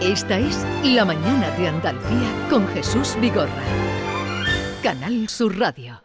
Esta 0.00 0.38
es 0.38 0.64
La 0.84 1.04
Mañana 1.04 1.50
de 1.58 1.66
Andalucía 1.66 2.46
con 2.48 2.68
Jesús 2.68 3.16
Vigorra. 3.20 3.50
Canal 4.80 5.28
Sur 5.28 5.58
Radio. 5.58 6.00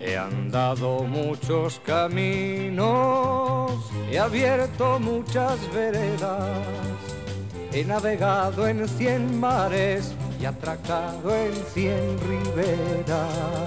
He 0.00 0.16
andado 0.16 1.04
muchos 1.04 1.78
caminos, 1.86 3.70
he 4.10 4.18
abierto 4.18 4.98
muchas 4.98 5.72
veredas, 5.72 6.58
he 7.72 7.84
navegado 7.84 8.66
en 8.66 8.88
cien 8.88 9.38
mares 9.38 10.16
y 10.40 10.44
atracado 10.44 11.34
en 11.34 11.54
cien 11.72 12.18
riberas. 12.20 13.64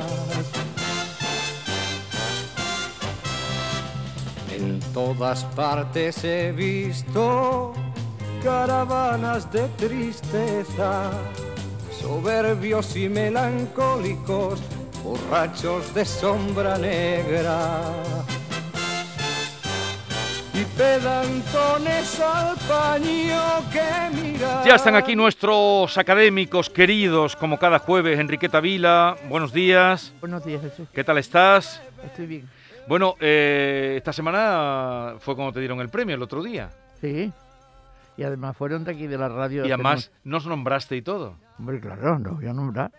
En 4.52 4.80
todas 4.94 5.44
partes 5.56 6.24
he 6.24 6.52
visto 6.52 7.74
caravanas 8.44 9.52
de 9.52 9.68
tristeza, 9.78 11.12
soberbios 12.02 12.96
y 12.96 13.08
melancólicos, 13.10 14.60
borrachos 15.04 15.94
de 15.94 16.06
sombra 16.06 16.78
negra. 16.78 17.82
Y 20.58 20.66
pedantones 20.76 22.20
al 22.20 22.58
paño 22.68 23.70
que 23.72 24.10
mira. 24.16 24.64
Ya 24.66 24.74
están 24.74 24.96
aquí 24.96 25.16
nuestros 25.16 25.96
académicos 26.00 26.72
queridos, 26.72 27.36
como 27.36 27.60
cada 27.60 27.78
jueves. 27.78 28.18
Enriqueta 28.18 28.60
Vila, 28.60 29.18
buenos 29.30 29.54
días. 29.54 30.12
Buenos 30.20 30.44
días, 30.44 30.64
Jesús. 30.64 30.88
¿Qué 30.92 31.04
tal 31.04 31.20
estás? 31.20 31.80
Estoy 32.04 32.26
bien. 32.26 32.50
Bueno, 32.88 33.14
eh, 33.20 33.94
esta 33.98 34.12
semana 34.12 35.18
fue 35.20 35.36
cuando 35.36 35.54
te 35.54 35.60
dieron 35.60 35.80
el 35.80 35.90
premio, 35.90 36.16
el 36.16 36.24
otro 36.24 36.42
día. 36.42 36.72
Sí. 37.02 37.32
Y 38.18 38.24
además 38.24 38.58
fueron 38.58 38.84
de 38.84 38.94
aquí 38.94 39.06
de 39.06 39.18
la 39.20 39.30
radio. 39.30 39.64
Y 39.64 39.72
además 39.72 40.10
nos 40.24 40.48
nombraste 40.48 40.96
y 40.96 41.04
todo. 41.04 41.36
Hombre, 41.60 41.80
claro, 41.80 42.18
no 42.18 42.32
voy 42.32 42.48
a 42.48 42.54
nombrar. 42.54 42.92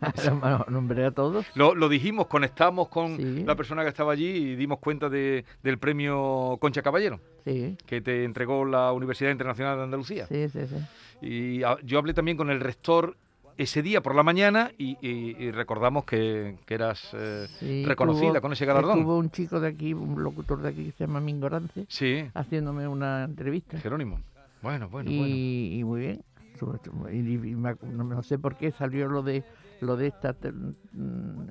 No, 0.40 0.64
Nombré 0.68 1.04
a 1.06 1.10
todos. 1.10 1.46
Lo, 1.54 1.74
lo 1.74 1.88
dijimos, 1.88 2.26
conectamos 2.26 2.88
con 2.88 3.16
Sí. 3.16 3.44
la 3.44 3.54
persona 3.56 3.82
que 3.82 3.88
estaba 3.88 4.12
allí 4.12 4.26
y 4.28 4.56
dimos 4.56 4.78
cuenta 4.78 5.08
de- 5.08 5.44
del 5.62 5.78
premio 5.78 6.56
Concha 6.60 6.82
Caballero, 6.82 7.20
Sí, 7.44 7.76
que 7.86 8.00
te 8.00 8.24
entregó 8.24 8.64
la 8.64 8.92
Universidad 8.92 9.30
Internacional 9.30 9.76
de 9.78 9.84
Andalucía. 9.84 10.26
sí, 10.26 10.48
sí. 10.48 10.60
sí. 10.66 10.76
Y 11.22 11.58
yo 11.84 11.98
hablé 11.98 12.14
también 12.14 12.36
con 12.36 12.50
el 12.50 12.60
rector 12.60 13.16
ese 13.58 13.82
día 13.82 14.00
por 14.00 14.14
la 14.14 14.22
mañana 14.22 14.70
y, 14.78 14.96
y- 15.06 15.36
y 15.38 15.50
recordamos 15.50 16.04
que, 16.04 16.56
que 16.64 16.74
eras 16.74 17.10
eh, 17.12 17.46
Sí, 17.58 17.84
reconocida 17.84 18.40
con 18.40 18.52
ese 18.54 18.64
galardón. 18.64 18.98
Estuvo 19.00 19.18
un 19.18 19.30
chico 19.30 19.60
de 19.60 19.68
aquí, 19.68 19.92
un 19.92 20.22
locutor 20.22 20.62
de 20.62 20.70
aquí 20.70 20.84
que 20.86 20.92
se 20.92 21.06
llama 21.06 21.20
Mingorance, 21.20 21.84
Sí, 21.88 22.24
haciéndome 22.32 22.88
una 22.88 23.24
entrevista. 23.24 23.78
Jerónimo. 23.78 24.20
Bueno, 24.62 24.88
bueno, 24.88 25.10
y, 25.10 25.18
bueno. 25.18 25.34
y 25.34 25.84
muy 25.84 26.00
bien. 26.00 26.22
Estuvo- 26.60 26.74
estuvo- 26.74 27.08
Y, 27.10 27.18
y 27.18 27.56
me 27.56 27.70
acu- 27.70 27.88
no, 27.88 28.04
no 28.04 28.22
sé 28.22 28.38
por 28.38 28.54
qué 28.56 28.70
salió 28.72 29.08
lo 29.08 29.22
de 29.22 29.42
lo 29.80 29.96
de 29.96 30.08
esta, 30.08 30.34
te- 30.34 30.52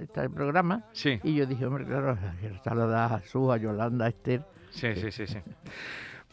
este 0.02 0.29
programa. 0.29 0.83
Sí, 0.91 1.19
Y 1.23 1.33
yo 1.33 1.47
dije, 1.47 1.65
hombre, 1.65 1.83
claro, 1.85 2.15
saludar 2.63 3.13
a 3.13 3.19
Jesús, 3.19 3.52
a 3.52 3.57
Yolanda, 3.57 4.05
a 4.05 4.09
Esther. 4.09 4.43
sí, 4.69 4.93
sí, 4.95 5.11
sí. 5.11 5.25
sí. 5.25 5.39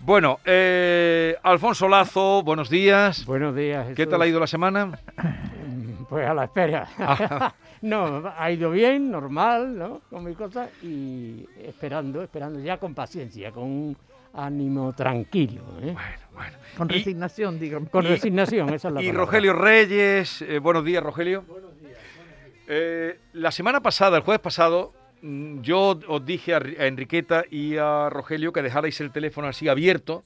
Bueno, 0.00 0.40
eh, 0.44 1.34
Alfonso 1.42 1.88
Lazo, 1.88 2.42
buenos 2.42 2.68
días. 2.68 3.24
Buenos 3.24 3.56
días. 3.56 3.94
¿Qué 3.94 4.06
tal 4.06 4.20
ha 4.20 4.26
ido 4.26 4.38
la 4.40 4.46
semana? 4.46 4.98
Pues 6.08 6.24
a 6.28 6.34
la 6.34 6.44
espera. 6.44 6.86
Ah. 6.98 7.52
no, 7.82 8.22
ha 8.38 8.50
ido 8.52 8.70
bien, 8.70 9.10
normal, 9.10 9.76
¿no? 9.76 10.02
Con 10.08 10.22
mi 10.24 10.34
cosa 10.34 10.68
y 10.80 11.48
esperando, 11.64 12.22
esperando 12.22 12.60
ya 12.60 12.78
con 12.78 12.94
paciencia, 12.94 13.50
con 13.50 13.64
un 13.64 13.96
ánimo 14.36 14.92
tranquilo, 14.92 15.62
¿eh? 15.82 15.92
Bueno, 15.92 16.18
bueno. 16.34 16.56
Con 16.76 16.90
Y- 16.90 16.94
resignación, 16.94 17.58
digamos. 17.58 17.88
Con 17.90 18.04
resignación, 18.04 18.68
esa 18.74 18.88
es 18.88 18.94
la 18.94 19.02
Y 19.02 19.06
palabra. 19.06 19.24
Rogelio 19.24 19.52
Reyes, 19.54 20.42
eh, 20.42 20.58
buenos 20.58 20.84
días, 20.84 21.02
Rogelio. 21.02 21.42
Buenos 21.48 21.70
días. 21.80 23.16
la 23.32 23.50
semana 23.52 23.80
pasada, 23.80 24.16
el 24.16 24.22
jueves 24.24 24.40
pasado, 24.40 24.92
mm, 25.22 25.60
yo 25.60 25.98
os 26.08 26.26
dije 26.26 26.54
a, 26.54 26.60
Ri- 26.60 26.78
a 26.80 26.86
Enriqueta 26.86 27.44
y 27.50 27.76
a 27.76 28.08
Rogelio 28.10 28.52
que 28.52 28.60
dejarais 28.62 29.00
el 29.00 29.12
teléfono 29.12 29.46
así 29.48 29.68
abierto 29.68 30.24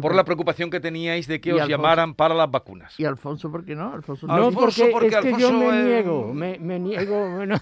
por 0.00 0.14
la 0.14 0.24
preocupación 0.24 0.70
que 0.70 0.80
teníais 0.80 1.26
de 1.28 1.40
que 1.40 1.52
os 1.52 1.60
Alfonso. 1.60 1.70
llamaran 1.76 2.14
para 2.14 2.34
las 2.34 2.50
vacunas. 2.50 2.98
¿Y 2.98 3.04
Alfonso 3.04 3.50
por 3.50 3.64
qué 3.64 3.74
no? 3.76 3.92
Alfonso 3.92 4.26
No, 4.26 4.34
Alfonso, 4.34 4.60
porque, 4.60 4.90
porque 4.92 5.06
es 5.08 5.16
que 5.36 5.40
yo 5.40 5.48
Alfonso, 5.48 5.52
me 5.70 5.80
eh, 5.80 5.84
niego, 5.84 6.34
me, 6.34 6.58
me 6.58 6.78
niego, 6.80 7.46
no, 7.46 7.56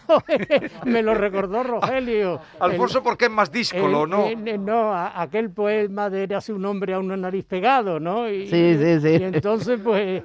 me 0.87 1.03
lo 1.03 1.15
recordó 1.15 1.62
Rogelio. 1.62 2.41
Alfonso, 2.60 2.99
El- 2.99 3.05
porque 3.05 3.26
es 3.26 3.31
más 3.31 3.53
díscolo, 3.53 4.05
el- 4.05 4.10
¿no? 4.10 4.26
el- 4.26 4.65
no, 4.65 4.93
a- 4.94 5.21
aquel 5.21 5.50
poema 5.50 6.09
de 6.10 6.22
Érase 6.22 6.53
un 6.53 6.65
hombre 6.65 6.94
a 6.94 6.99
una 6.99 7.16
nariz 7.16 7.44
pegado, 7.44 8.00
¿no? 8.00 8.28
Y, 8.31 8.47
Sí, 8.49 8.76
sí, 8.78 9.00
sí. 9.00 9.09
Y 9.21 9.22
entonces, 9.25 9.78
pues, 9.82 10.22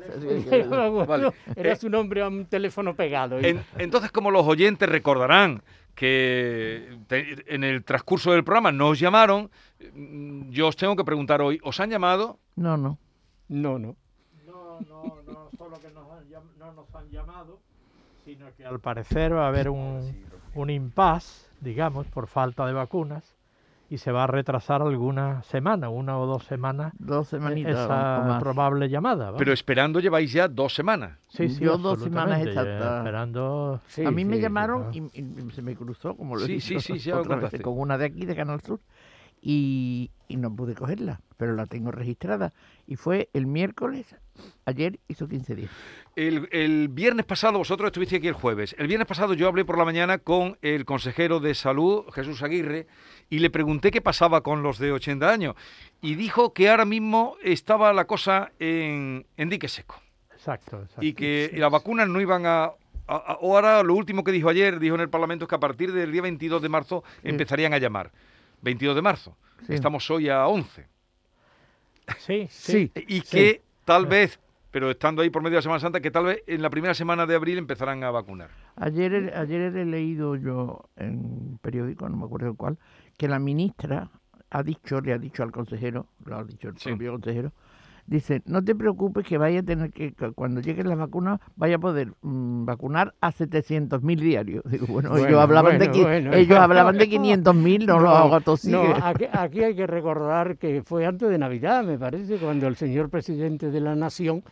bueno, 0.69 1.06
Vale. 1.06 1.31
eras 1.56 1.84
un 1.84 1.96
hombre 1.96 2.22
a 2.22 2.28
un 2.28 2.46
teléfono 2.46 2.96
pegado. 2.96 3.40
y- 3.41 3.46
En- 3.46 3.63
entonces, 3.78 4.12
como 4.12 4.31
los 4.31 4.46
oyentes 4.47 4.88
recordarán 4.88 5.62
que 5.96 6.97
te- 7.07 7.53
en 7.53 7.63
el 7.63 7.84
transcurso 7.84 8.31
del 8.31 8.44
programa 8.44 8.72
nos 8.72 9.00
llamaron, 9.00 9.50
mm, 9.94 10.50
yo 10.50 10.68
os 10.68 10.75
tengo 10.75 10.96
que 10.96 11.03
preguntar 11.03 11.41
hoy, 11.41 11.59
¿os 11.63 11.79
han 11.79 11.90
llamado? 11.90 12.40
No, 12.56 12.78
no. 12.78 12.97
No, 13.50 13.78
no. 13.79 13.96
No, 14.46 14.80
no, 14.88 15.22
no 15.28 15.50
solo 15.57 15.80
que 15.80 15.90
nos 15.90 16.09
han 16.12 16.22
no 16.59 16.74
nos 16.74 16.96
han 16.96 17.09
llamado, 17.09 17.59
sino 18.25 18.47
que 18.56 18.66
al 18.66 18.80
parecer 18.80 19.34
va 19.35 19.46
a 19.46 19.47
haber 19.50 19.69
un, 19.69 20.25
un 20.56 20.69
impasse, 20.69 21.47
digamos, 21.59 22.07
por 22.07 22.28
falta 22.28 22.66
de 22.66 22.74
vacunas, 22.74 23.35
y 23.91 23.97
se 23.97 24.13
va 24.13 24.24
a 24.24 24.28
retrasar 24.28 24.81
alguna 24.81 25.44
semana, 25.44 25.90
una 25.90 26.18
o 26.18 26.25
dos 26.25 26.46
semanas, 26.46 26.94
Dos 26.97 27.28
semanitas 27.28 27.75
o 27.75 27.84
esa 27.84 28.40
probable 28.40 28.88
llamada. 28.88 29.34
Pero 29.35 29.52
esperando 29.52 30.00
lleváis 30.00 30.31
ya 30.31 30.47
dos 30.47 30.74
semanas. 30.74 31.18
sí, 31.28 31.50
sí, 31.50 31.66
yo 31.66 31.78
dos 31.78 32.00
semanas 32.01 32.40
exactas. 32.41 33.00
Esperando. 33.00 33.81
Sí, 33.88 34.06
a 34.06 34.12
mí 34.12 34.24
me 34.24 34.40
llamaron 34.40 34.94
sí, 34.94 35.03
y, 35.13 35.19
y 35.19 35.51
se 35.51 35.62
me 35.62 35.75
cruzó, 35.75 36.16
como 36.16 36.35
lo 36.38 36.44
he 36.44 36.46
Sí, 36.46 36.53
dicho 36.53 36.80
sí, 36.80 36.94
sí, 36.94 37.09
ya 37.09 37.16
veces, 37.18 37.28
contaste. 37.28 37.62
con 37.62 37.78
una 37.78 37.97
de 37.97 38.06
aquí, 38.06 38.25
de 38.25 38.34
Canal 38.34 38.62
Sur, 38.62 38.80
y, 39.41 40.12
y 40.28 40.38
no 40.38 40.56
pude 40.56 40.75
cogerla, 40.75 41.22
pero 41.38 41.53
la 41.56 41.66
tengo 41.66 41.91
registrada. 41.91 42.53
Y 42.88 42.96
fue 42.96 43.29
el 43.34 43.47
miércoles, 43.47 44.16
ayer 44.66 45.00
hizo 45.07 45.28
15 45.28 45.56
días. 45.56 45.72
El, 46.16 46.50
el 46.52 46.90
viernes 46.90 47.25
pasado, 47.25 47.57
vosotros 47.57 47.88
estuvisteis 47.88 48.19
aquí 48.19 48.28
el 48.28 48.34
jueves. 48.34 48.75
El 48.78 48.88
viernes 48.88 49.07
pasado 49.07 49.34
yo 49.34 49.47
hablé 49.47 49.63
por 49.66 49.78
la 49.78 49.85
mañana 49.85 50.18
con 50.19 50.57
el 50.62 50.85
consejero 50.85 51.40
de 51.40 51.56
salud, 51.56 52.03
Jesús 52.13 52.44
Aguirre, 52.44 52.85
y 53.30 53.40
le 53.40 53.50
pregunté 53.50 53.91
qué 53.91 54.01
pasaba 54.01 54.41
con 54.41 54.62
los 54.62 54.78
de 54.78 54.91
80 54.91 55.31
años. 55.31 55.56
Y 56.01 56.16
dijo 56.16 56.53
que 56.53 56.69
ahora 56.69 56.85
mismo 56.85 57.35
estaba 57.44 57.94
la 57.94 58.06
cosa 58.06 58.51
en, 58.59 59.25
en 59.38 59.50
dique 59.50 59.68
seco. 59.69 60.01
Exacto, 60.34 60.81
exacto. 60.81 61.03
Y 61.06 61.13
que 61.13 61.51
las 61.56 61.72
vacunas 61.72 62.07
no 62.07 62.19
iban 62.22 62.46
a- 62.46 62.72
Ahora 63.07 63.84
lo 63.84 63.94
último 63.96 64.24
que 64.24 64.31
dijo 64.31 64.47
ayer, 64.47 64.80
dijo 64.80 64.96
en 64.96 65.01
el 65.01 65.09
Parlamento, 65.09 65.44
es 65.46 65.50
que 65.50 65.56
a 65.56 65.59
partir 65.59 65.91
del 65.91 66.12
día 66.13 66.22
22 66.22 66.62
de 66.62 66.69
marzo 66.69 67.03
empezarían 67.24 67.74
a 67.74 67.78
llamar. 67.78 68.09
22 68.62 68.96
de 68.96 69.02
marzo. 69.02 69.38
Sí. 69.68 69.74
Estamos 69.74 70.10
hoy 70.10 70.30
a 70.30 70.48
11. 70.48 70.88
Sí, 72.18 72.48
sí. 72.50 72.92
Y 73.08 73.22
que 73.22 73.62
tal 73.86 74.06
vez, 74.06 74.40
pero 74.72 74.92
estando 74.92 75.22
ahí 75.22 75.30
por 75.30 75.42
medio 75.42 75.54
de 75.56 75.58
la 75.58 75.62
Semana 75.62 75.80
Santa, 75.80 76.02
que 76.02 76.12
tal 76.12 76.26
vez 76.26 76.44
en 76.48 76.62
la 76.62 76.70
primera 76.70 76.94
semana 76.94 77.26
de 77.26 77.36
abril 77.36 77.58
empezarán 77.58 78.04
a 78.04 78.12
vacunar. 78.12 78.50
Ayer, 78.76 79.14
he- 79.14 79.34
ayer 79.36 79.76
he 79.76 79.86
leído 79.86 80.36
yo 80.36 80.90
en 80.96 81.18
un 81.20 81.60
periódico, 81.62 82.10
no 82.10 82.18
me 82.18 82.26
acuerdo 82.26 82.54
cuál, 82.56 82.78
que 83.18 83.28
la 83.28 83.40
ministra 83.40 84.10
ha 84.50 84.64
dicho, 84.64 85.00
le 85.00 85.14
ha 85.14 85.18
dicho 85.18 85.44
al 85.44 85.52
consejero, 85.52 86.08
lo 86.26 86.38
ha 86.38 86.44
dicho 86.44 86.70
el 86.70 86.78
Sí. 86.78 86.90
propio 86.90 87.14
consejero, 87.14 87.54
dice, 88.07 88.41
no 88.45 88.63
te 88.63 88.75
preocupes 88.75 89.25
que 89.25 89.38
vaya 89.38 89.59
a 89.59 89.63
tener 89.63 89.91
que, 89.91 90.13
que 90.13 90.31
cuando 90.31 90.62
lleguen 90.62 90.89
las 90.89 90.97
vacunas, 90.97 91.39
vaya 91.56 91.75
a 91.75 91.79
poder 91.79 92.13
mm, 92.22 92.65
vacunar 92.65 93.13
a 93.21 93.31
700.000 93.31 94.19
diarios. 94.19 94.63
Digo, 94.69 94.88
bueno, 94.88 95.09
ellos 95.09 95.21
Bueno, 95.24 95.39
hablaban 95.39 95.80
de 95.80 95.88
bueno, 95.89 96.33
ellos 96.33 96.57
hablaban 96.59 96.98
de 96.98 97.09
500.000, 97.09 97.86
no, 97.86 98.00
lo 98.00 98.09
hago 98.09 98.36
a 98.36 98.42
todos 98.42 98.65
no, 98.65 98.83
aquí, 99.03 99.25
aquí 99.31 99.63
hay 99.63 99.75
que 99.75 99.88
recordar 99.88 100.57
que 100.57 100.81
fue 100.83 101.06
antes 101.06 101.30
de 101.30 101.38
Navidad, 101.38 101.83
me 101.83 101.98
parece, 101.98 102.38
cuando 102.38 102.68
el 102.68 102.75
señor 102.75 103.09
presidente 103.09 103.71
de 103.71 103.80
la 103.80 103.95
Nación 103.95 104.44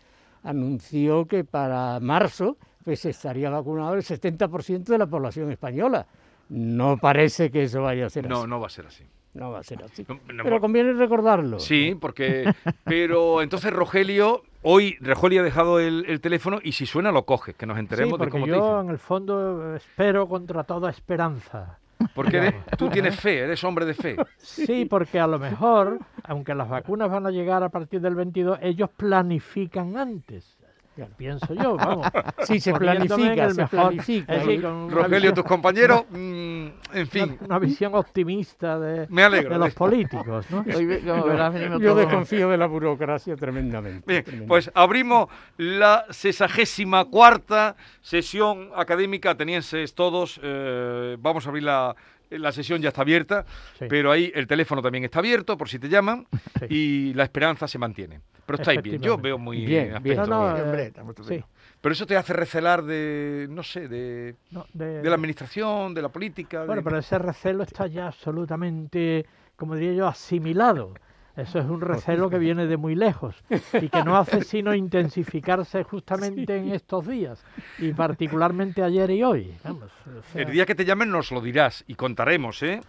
anunció 0.44 1.25
que 1.25 1.44
para 1.44 2.00
marzo 2.00 2.57
pues 2.84 3.06
estaría 3.06 3.50
vacunado 3.50 3.94
el 3.95 4.04
70% 4.04 4.84
de 4.86 4.98
la 4.98 5.06
población 5.06 5.52
española. 5.52 6.07
No 6.50 6.98
parece 6.98 7.52
que 7.52 7.63
eso 7.63 7.84
vaya 7.84 8.07
a 8.07 8.10
ser 8.10 8.28
No, 8.28 8.40
así. 8.40 8.48
no 8.48 8.60
va 8.60 8.68
a 8.68 8.69
ser 8.69 8.88
así. 8.88 9.04
No 9.34 9.52
va 9.52 9.60
a 9.60 9.64
ser 9.64 9.84
así. 9.84 10.06
No, 10.08 10.20
no, 10.34 10.44
Pero 10.44 10.60
conviene 10.60 10.94
recordarlo. 10.94 11.60
Sí, 11.60 11.96
porque. 12.00 12.52
Pero 12.84 13.42
entonces 13.42 13.72
Rogelio, 13.72 14.42
hoy 14.64 14.98
Rogelio 15.02 15.42
ha 15.42 15.44
dejado 15.44 15.80
el, 15.80 16.06
el 16.08 16.20
teléfono 16.20 16.60
y 16.64 16.72
si 16.72 16.86
suena 16.86 17.12
lo 17.12 17.26
coge, 17.26 17.54
que 17.54 17.66
nos 17.66 17.76
Sí, 17.76 17.80
enteremos 17.81 18.20
de 18.20 18.30
cómo 18.30 18.46
te 18.46 18.52
yo 18.52 18.81
en 18.81 18.90
el 18.90 18.98
fondo 18.98 19.76
espero 19.76 20.28
contra 20.28 20.64
toda 20.64 20.90
esperanza. 20.90 21.78
Porque 22.16 22.38
eres- 22.38 22.56
tú 22.78 22.90
tienes 22.90 23.20
fe, 23.20 23.40
eres 23.40 23.62
hombre 23.64 23.86
de 23.86 23.94
fe. 23.94 24.16
Sí, 24.38 24.86
porque 24.86 25.20
a 25.20 25.28
lo 25.28 25.38
mejor, 25.38 26.00
aunque 26.24 26.56
las 26.56 26.70
vacunas 26.70 27.12
van 27.12 27.26
a 27.28 27.30
llegar 27.30 27.62
a 27.62 27.70
partir 27.70 28.00
del 28.02 28.16
22, 28.16 28.58
ellos 28.62 28.90
planifican 28.96 29.98
antes. 29.98 30.58
Pienso 31.06 31.54
yo, 31.54 31.75
vamos. 31.75 32.07
Sí, 32.44 32.60
se 32.60 32.74
planifica, 32.74 33.46
el 33.46 33.51
se 33.54 33.62
mejor- 33.62 33.69
planifica. 33.69 34.34
es 34.34 34.40
decir, 34.42 34.60
Y- 34.60 34.62
con 34.63 34.72
una 34.74 34.94
Rogelio, 34.96 35.18
visión- 35.19 35.34
tus 35.36 35.44
compañeros, 35.44 36.04
mm, 36.10 36.68
en 36.94 37.07
fin, 37.07 37.24
una, 37.40 37.46
una 37.46 37.60
visión 37.60 37.96
optimista 37.96 38.80
de, 38.80 39.07
me 39.10 39.24
alegro. 39.24 39.54
de 39.54 39.60
los 39.60 39.74
políticos, 39.74 40.46
¿no? 40.50 40.63
Hoy 40.75 40.86
ve- 40.86 41.01
como 41.01 41.25
verás, 41.25 41.54
venimos 41.54 41.81
Yo 41.81 41.96
desconfío 41.96 42.50
de 42.50 42.57
la 42.57 42.66
burocracia 42.68 43.36
tremendamente. 43.36 44.04
Bien, 44.07 44.24
tremendamente. 44.24 44.48
pues 44.48 44.72
abrimos 44.74 45.28
la 45.57 46.06
sesagésima 46.10 47.06
cuarta 47.06 47.75
sesión 48.02 48.69
académica, 48.75 49.31
atenienses 49.31 49.94
todos. 49.94 50.40
eh, 50.44 51.18
vamos 51.19 51.45
a 51.45 51.50
abrir 51.50 51.63
la, 51.63 51.95
la 52.30 52.52
sesión, 52.52 52.81
ya 52.81 52.90
está 52.90 53.02
abierta, 53.02 53.45
Sí. 53.78 53.86
pero 53.90 54.12
ahí 54.12 54.31
el 54.36 54.48
teléfono 54.48 54.81
también 54.81 55.04
está 55.04 55.19
abierto 55.19 55.57
por 55.57 55.68
si 55.69 55.80
te 55.80 55.90
llaman 55.90 56.28
Sí. 56.60 56.66
y 56.69 57.13
la 57.13 57.24
esperanza 57.24 57.68
se 57.68 57.78
mantiene. 57.80 58.22
Pero 58.57 58.62
estáis 58.62 58.81
bien, 58.81 59.01
yo 59.01 59.18
veo 59.18 59.38
muy 59.38 59.66
Bien, 59.66 59.96
aspecto 59.96 60.22
bien. 60.22 60.30
No, 60.30 60.38
no, 60.38 60.44
bien. 60.54 60.57
eh, 60.57 60.62
Hombre, 60.63 60.84
estamos 60.88 61.16
Sí, 61.16 61.22
estupendos. 61.22 61.50
Pero 61.81 61.94
eso 61.94 62.06
te 62.07 62.18
hace 62.18 62.34
recelar 62.34 62.84
de, 62.84 63.48
no 63.50 63.63
sé, 63.63 63.88
de, 63.88 64.36
no, 64.51 64.66
de- 64.74 65.01
de 65.01 65.10
la 65.10 65.16
administración, 65.16 65.94
de 65.94 66.01
la 66.01 66.10
política. 66.10 66.66
Bueno, 66.66 66.81
de- 66.81 66.84
pero 66.84 66.98
ese 66.98 67.18
recelo 67.19 67.63
está 67.63 67.88
ya 67.88 68.07
absolutamente, 68.07 69.25
como 69.56 69.75
diría 69.75 69.94
yo, 69.94 70.07
asimilado. 70.07 70.94
Eso 71.36 71.60
es 71.60 71.66
un 71.66 71.80
recelo 71.80 72.30
que 72.30 72.38
viene 72.38 72.68
de 72.68 72.75
muy 72.75 72.96
lejos 72.96 73.36
y 73.81 73.88
que 73.88 74.04
no 74.04 74.18
hace 74.18 74.42
sino 74.44 74.74
intensificarse 74.75 75.84
justamente 75.84 76.57
en 76.57 76.74
estos 76.74 77.07
días 77.07 77.42
y 77.78 77.94
particularmente 77.94 78.84
ayer 78.84 79.10
y 79.12 79.24
hoy. 79.24 79.56
Vamos, 79.63 79.90
o 80.06 80.22
sea, 80.34 80.42
El 80.42 80.52
día 80.52 80.66
que 80.66 80.75
te 80.75 80.84
llamen 80.84 81.10
nos 81.12 81.31
lo 81.31 81.40
dirás 81.40 81.86
y 81.88 81.95
contaremos, 81.95 82.62
¿eh? 82.63 82.81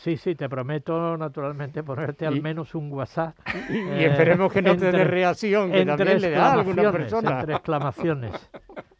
Sí, 0.00 0.16
sí, 0.16 0.36
te 0.36 0.48
prometo 0.48 1.16
naturalmente 1.16 1.82
ponerte 1.82 2.24
al 2.24 2.40
menos 2.40 2.72
un 2.76 2.92
WhatsApp. 2.92 3.36
Y, 3.68 3.78
y 3.78 4.04
esperemos 4.04 4.52
que 4.52 4.62
no 4.62 4.76
te 4.76 4.84
dé 4.84 4.86
entre- 4.90 5.04
reacción, 5.04 5.72
que 5.72 5.80
entre 5.80 5.96
también 5.96 6.20
le 6.20 6.30
da 6.30 6.46
a 6.46 6.52
alguna 6.52 6.92
persona. 6.92 7.40
Entre 7.40 7.54
exclamaciones. 7.56 8.50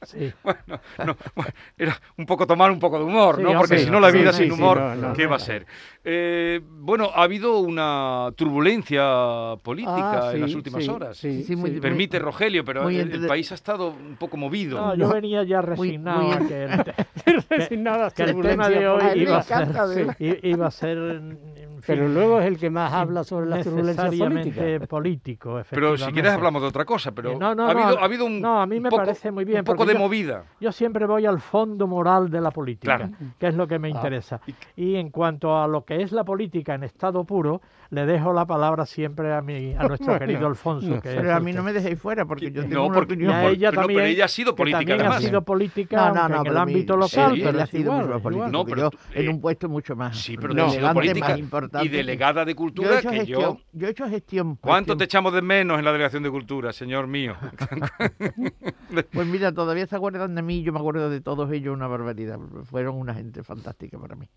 Sí. 0.02 0.32
Bueno, 0.44 0.80
no, 1.04 1.16
bueno, 1.34 1.50
era 1.76 2.00
un 2.16 2.24
poco 2.26 2.46
tomar 2.46 2.70
un 2.70 2.78
poco 2.78 2.98
de 2.98 3.04
humor, 3.04 3.36
Sí, 3.36 3.42
¿no? 3.42 3.58
Porque 3.58 3.78
si 3.78 3.90
no 3.90 4.00
la 4.00 4.10
vida 4.10 4.32
sí, 4.32 4.44
sin 4.44 4.52
sí, 4.54 4.60
humor, 4.60 4.78
no, 4.78 4.94
no, 4.94 5.12
¿qué 5.12 5.24
no, 5.24 5.30
va 5.30 5.36
a 5.36 5.40
ser? 5.40 5.66
Eh, 6.04 6.60
bueno, 6.64 7.10
ha 7.14 7.22
habido 7.24 7.58
una 7.58 8.30
turbulencia 8.36 9.56
política 9.62 10.28
Ah, 10.28 10.34
en 10.34 10.40
las 10.42 10.50
sí, 10.50 10.56
última 10.56 10.80
sí, 10.80 10.88
horas. 10.88 11.16
sí, 11.16 11.42
Sí, 11.42 11.56
muy- 11.56 11.72
sí. 11.72 11.80
Permite 11.80 12.18
Rogelio, 12.18 12.64
pero 12.64 12.82
muy 12.84 12.98
el, 12.98 13.12
el 13.12 13.26
país 13.26 13.50
ha 13.52 13.54
estado 13.56 13.88
un 13.90 14.16
poco 14.16 14.36
movido. 14.36 14.78
No, 14.78 14.94
yo 14.94 15.08
venía 15.08 15.42
ya 15.42 15.60
resignado 15.62 16.22
muy 16.22 16.32
a 16.34 16.38
que 16.46 16.64
el, 16.64 17.44
Resignadas 17.50 18.14
que 18.14 18.22
el 18.24 18.40
tema 18.40 18.68
de 18.68 18.88
hoy 18.88 19.20
iba 19.20 19.38
a 19.38 19.42
ser, 19.42 19.66
¿verdad? 19.68 20.16
i- 20.20 20.48
iba 20.48 20.66
a 20.66 20.70
ser 20.70 20.98
en 20.98 21.82
fin, 21.82 21.96
Pero 21.96 22.08
luego 22.08 22.40
es 22.40 22.46
el 22.46 22.58
que 22.58 22.70
más 22.70 22.92
habla 22.92 23.24
sobre 23.24 23.46
las 23.46 23.64
turbulencias 23.64 24.14
políticas. 24.14 24.88
político, 24.88 25.62
Pero 25.70 25.96
si 25.96 26.12
quieres 26.12 26.32
hablamos 26.32 26.62
de 26.62 26.68
otra 26.68 26.84
cosa, 26.84 27.12
pero 27.12 27.38
no, 27.38 27.54
no, 27.54 27.68
ha, 27.68 27.74
no, 27.74 27.80
habido, 27.80 27.98
ha 28.00 28.04
habido 28.04 28.24
un, 28.26 28.40
no, 28.40 28.60
a 28.60 28.66
mí 28.66 28.80
me 28.80 28.90
poco, 28.90 29.02
parece 29.02 29.30
muy 29.30 29.44
bien, 29.44 29.60
un 29.60 29.64
poco 29.64 29.84
de 29.88 29.94
yo- 29.94 29.98
movida. 29.98 30.44
Yo 30.60 30.70
siempre 30.72 31.06
voy 31.06 31.26
al 31.26 31.40
fondo 31.40 31.86
moral 31.86 32.30
de 32.30 32.40
la 32.40 32.50
política, 32.52 32.96
Claro. 32.98 33.12
que 33.38 33.46
es 33.48 33.54
lo 33.54 33.66
que 33.66 33.74
Ah. 33.74 33.78
me 33.80 33.88
interesa. 33.88 34.40
Y 34.76 34.94
en 34.96 35.10
cuanto 35.10 35.56
a 35.60 35.66
lo 35.66 35.84
que 35.84 36.02
es 36.02 36.12
la 36.12 36.24
política 36.24 36.74
en 36.74 36.84
estado 36.84 37.24
puro, 37.24 37.60
le 37.90 38.04
dejo 38.04 38.32
la 38.34 38.44
palabra 38.46 38.84
siempre 38.84 39.32
a 39.32 39.40
mi, 39.40 39.74
a 39.74 39.82
nuestro 39.88 40.08
Bueno, 40.12 40.26
querido 40.26 40.46
Alfonso. 40.46 40.86
no 40.88 41.00
que 41.00 41.08
Pero 41.10 41.34
a 41.34 41.40
mí 41.40 41.52
no 41.52 41.62
me 41.62 41.72
dejéis 41.72 41.98
fuera 41.98 42.24
porque 42.26 42.50
yo 42.52 42.62
No, 42.62 42.68
tengo 42.68 42.86
una 42.86 42.94
porque- 42.96 43.14
y 43.14 43.16
opinión. 43.16 43.42
por- 43.42 43.50
ella 43.52 43.70
pero- 43.70 43.80
también, 43.82 43.98
pero 44.00 44.08
ella 44.10 44.24
ha 44.24 44.28
sido 44.28 44.54
política, 44.54 44.78
también 44.78 45.00
además. 45.00 45.16
ha 45.16 45.20
sido 45.26 45.42
política 45.42 45.96
No, 45.96 46.14
no, 46.14 46.28
no, 46.28 46.40
en 46.42 46.46
el 46.48 46.52
mi- 46.52 46.58
ámbito 46.60 46.96
local. 46.96 47.34
Sí, 47.34 47.40
pero 47.42 47.62
ha 47.62 47.66
sido 47.66 47.80
igual, 47.82 48.06
mucho 48.06 48.20
más 48.20 48.32
igual. 48.34 48.52
No, 48.52 48.64
pero 48.64 48.80
yo, 48.82 48.90
tú- 48.90 48.98
en 49.14 49.24
eh, 49.26 49.28
un 49.30 49.40
puesto 49.40 49.68
mucho 49.68 49.96
más 49.96 50.18
Sí, 50.18 50.36
pero 50.36 50.48
relevante, 50.54 50.94
política 50.94 51.28
más 51.28 51.38
importante. 51.38 51.86
y 51.86 51.88
delegada 51.88 52.44
de 52.44 52.50
Yo 52.50 52.52
he 52.52 52.56
cultura 52.56 52.98
hecho 52.98 53.10
que 53.10 53.16
gestión, 53.16 53.40
yo... 53.40 53.58
yo 53.72 53.86
he 53.86 53.90
hecho 53.90 54.08
gestión. 54.08 54.56
¿Cuánto 54.56 54.78
gestión. 54.92 54.98
te 54.98 55.04
echamos 55.04 55.32
de 55.32 55.42
menos 55.42 55.78
en 55.78 55.84
la 55.84 55.92
delegación 55.92 56.22
de 56.22 56.30
cultura, 56.30 56.72
señor 56.72 57.06
mío? 57.06 57.36
Pues 59.12 59.26
mira, 59.26 59.52
todavía 59.52 59.86
se 59.86 59.96
acuerdan 59.96 60.34
de 60.34 60.42
mí, 60.42 60.62
yo 60.62 60.72
me 60.72 60.78
acuerdo 60.78 61.10
de 61.10 61.20
todos 61.20 61.50
ellos 61.52 61.74
una 61.74 61.86
barbaridad. 61.86 62.38
Fueron 62.64 62.96
una 62.96 63.14
gente 63.14 63.42
fantástica 63.42 63.98
para 63.98 64.16
mí. 64.16 64.28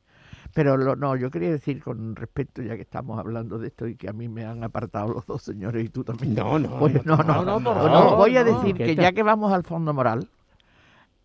Pero 0.53 0.77
lo- 0.77 0.95
no, 0.95 1.15
yo 1.15 1.31
quería 1.31 1.49
decir 1.51 1.81
con 1.83 2.15
respecto, 2.15 2.61
ya 2.61 2.75
que 2.75 2.81
estamos 2.81 3.17
hablando 3.19 3.57
de 3.57 3.67
esto 3.67 3.87
y 3.87 3.95
que 3.95 4.09
a 4.09 4.13
mí 4.13 4.27
me 4.27 4.45
han 4.45 4.63
apartado 4.63 5.13
los 5.13 5.25
dos 5.25 5.41
señores 5.43 5.85
y 5.85 5.89
tú 5.89 6.03
también. 6.03 6.35
No, 6.35 6.59
no, 6.59 6.69
Pues 6.79 7.05
no, 7.05 7.17
no, 7.17 7.45
no, 7.45 8.15
voy 8.15 8.37
a 8.37 8.43
decir 8.43 8.75
que 8.75 8.95
ya 8.95 9.11
que 9.13 9.23
vamos 9.23 9.53
al 9.53 9.63
fondo 9.63 9.93
moral, 9.93 10.27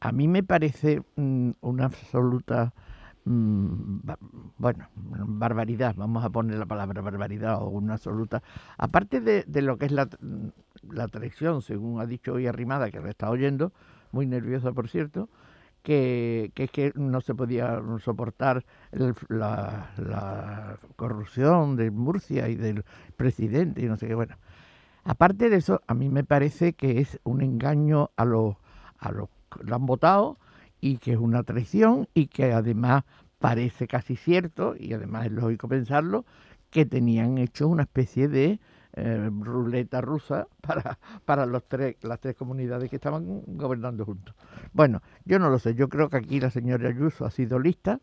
a 0.00 0.12
mí 0.12 0.28
me 0.28 0.42
parece 0.42 1.02
mm, 1.16 1.50
una 1.60 1.86
absoluta, 1.86 2.72
mm, 3.24 3.98
bueno, 4.58 4.88
barbaridad, 4.94 5.94
vamos 5.96 6.24
a 6.24 6.30
poner 6.30 6.58
la 6.58 6.66
palabra 6.66 7.00
barbaridad 7.02 7.62
o 7.62 7.68
una 7.68 7.94
absoluta, 7.94 8.42
aparte 8.78 9.20
de, 9.20 9.44
de 9.46 9.62
lo 9.62 9.78
que 9.78 9.86
es 9.86 9.92
la, 9.92 10.08
la 10.90 11.08
traición, 11.08 11.62
según 11.62 12.00
ha 12.00 12.06
dicho 12.06 12.34
hoy 12.34 12.46
Arrimada, 12.46 12.90
que 12.90 13.00
la 13.00 13.10
está 13.10 13.30
oyendo, 13.30 13.72
muy 14.12 14.26
nerviosa 14.26 14.72
por 14.72 14.88
cierto, 14.88 15.28
que, 15.86 16.50
que 16.52 16.66
que 16.66 16.92
no 16.96 17.20
se 17.20 17.36
podía 17.36 17.80
soportar 18.02 18.64
la 19.28 20.80
corrupción 20.96 21.76
de 21.76 21.92
Murcia 21.92 22.48
y 22.48 22.56
del 22.56 22.84
presidente 23.16 23.82
y 23.82 23.84
no 23.84 23.96
sé 23.96 24.08
qué, 24.08 24.16
bueno. 24.16 24.34
Aparte 25.04 25.48
de 25.48 25.58
eso, 25.58 25.82
a 25.86 25.94
mí 25.94 26.08
me 26.08 26.24
parece 26.24 26.72
que 26.72 26.98
es 26.98 27.20
un 27.22 27.40
engaño 27.40 28.10
a 28.16 28.24
los 28.24 28.56
a 28.98 29.12
los 29.12 29.28
que 29.28 29.62
lo 29.62 29.76
han 29.76 29.86
votado 29.86 30.38
y 30.80 30.96
que 30.96 31.12
es 31.12 31.18
una 31.18 31.44
traición 31.44 32.08
y 32.14 32.26
que 32.26 32.52
además 32.52 33.04
parece 33.38 33.86
casi 33.86 34.16
cierto 34.16 34.74
y 34.76 34.92
además 34.92 35.26
es 35.26 35.32
lógico 35.32 35.68
pensarlo 35.68 36.24
que 36.70 36.84
tenían 36.84 37.38
hecho 37.38 37.68
una 37.68 37.84
especie 37.84 38.26
de 38.26 38.58
eh, 38.96 39.30
ruleta 39.40 40.00
rusa 40.00 40.48
para, 40.60 40.98
para 41.24 41.46
los 41.46 41.64
tres, 41.68 41.96
las 42.02 42.20
tres 42.20 42.34
comunidades 42.34 42.90
que 42.90 42.96
estaban 42.96 43.42
gobernando 43.46 44.04
juntos. 44.04 44.34
Bueno, 44.72 45.02
yo 45.24 45.38
no 45.38 45.50
lo 45.50 45.58
sé, 45.58 45.74
yo 45.74 45.88
creo 45.88 46.08
que 46.08 46.16
aquí 46.16 46.40
la 46.40 46.50
señora 46.50 46.88
Ayuso 46.88 47.24
ha 47.24 47.30
sido 47.30 47.58
lista 47.58 48.00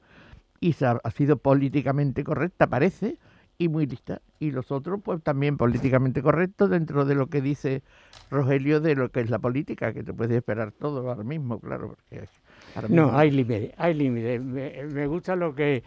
y 0.59 0.75
ha, 0.83 0.91
ha 1.03 1.11
sido 1.11 1.37
políticamente 1.37 2.23
correcta, 2.23 2.67
parece, 2.67 3.17
y 3.57 3.69
muy 3.69 3.85
lista. 3.85 4.21
Y 4.39 4.51
los 4.51 4.71
otros, 4.71 5.01
pues 5.03 5.21
también 5.21 5.57
políticamente 5.57 6.21
correctos 6.21 6.69
dentro 6.69 7.05
de 7.05 7.15
lo 7.15 7.27
que 7.27 7.41
dice 7.41 7.83
Rogelio 8.29 8.79
de 8.79 8.95
lo 8.95 9.09
que 9.09 9.21
es 9.21 9.29
la 9.29 9.39
política, 9.39 9.93
que 9.93 10.03
te 10.03 10.13
puedes 10.13 10.35
esperar 10.35 10.71
todo 10.71 11.09
ahora 11.09 11.23
mismo, 11.23 11.59
claro. 11.59 11.89
Porque 11.89 12.27
ahora 12.75 12.87
No, 12.89 13.17
hay 13.17 13.31
límite, 13.31 13.73
hay 13.77 13.93
límite. 13.93 14.39
Me, 14.39 14.85
me 14.85 15.07
gusta 15.07 15.35
lo 15.35 15.53
que, 15.55 15.83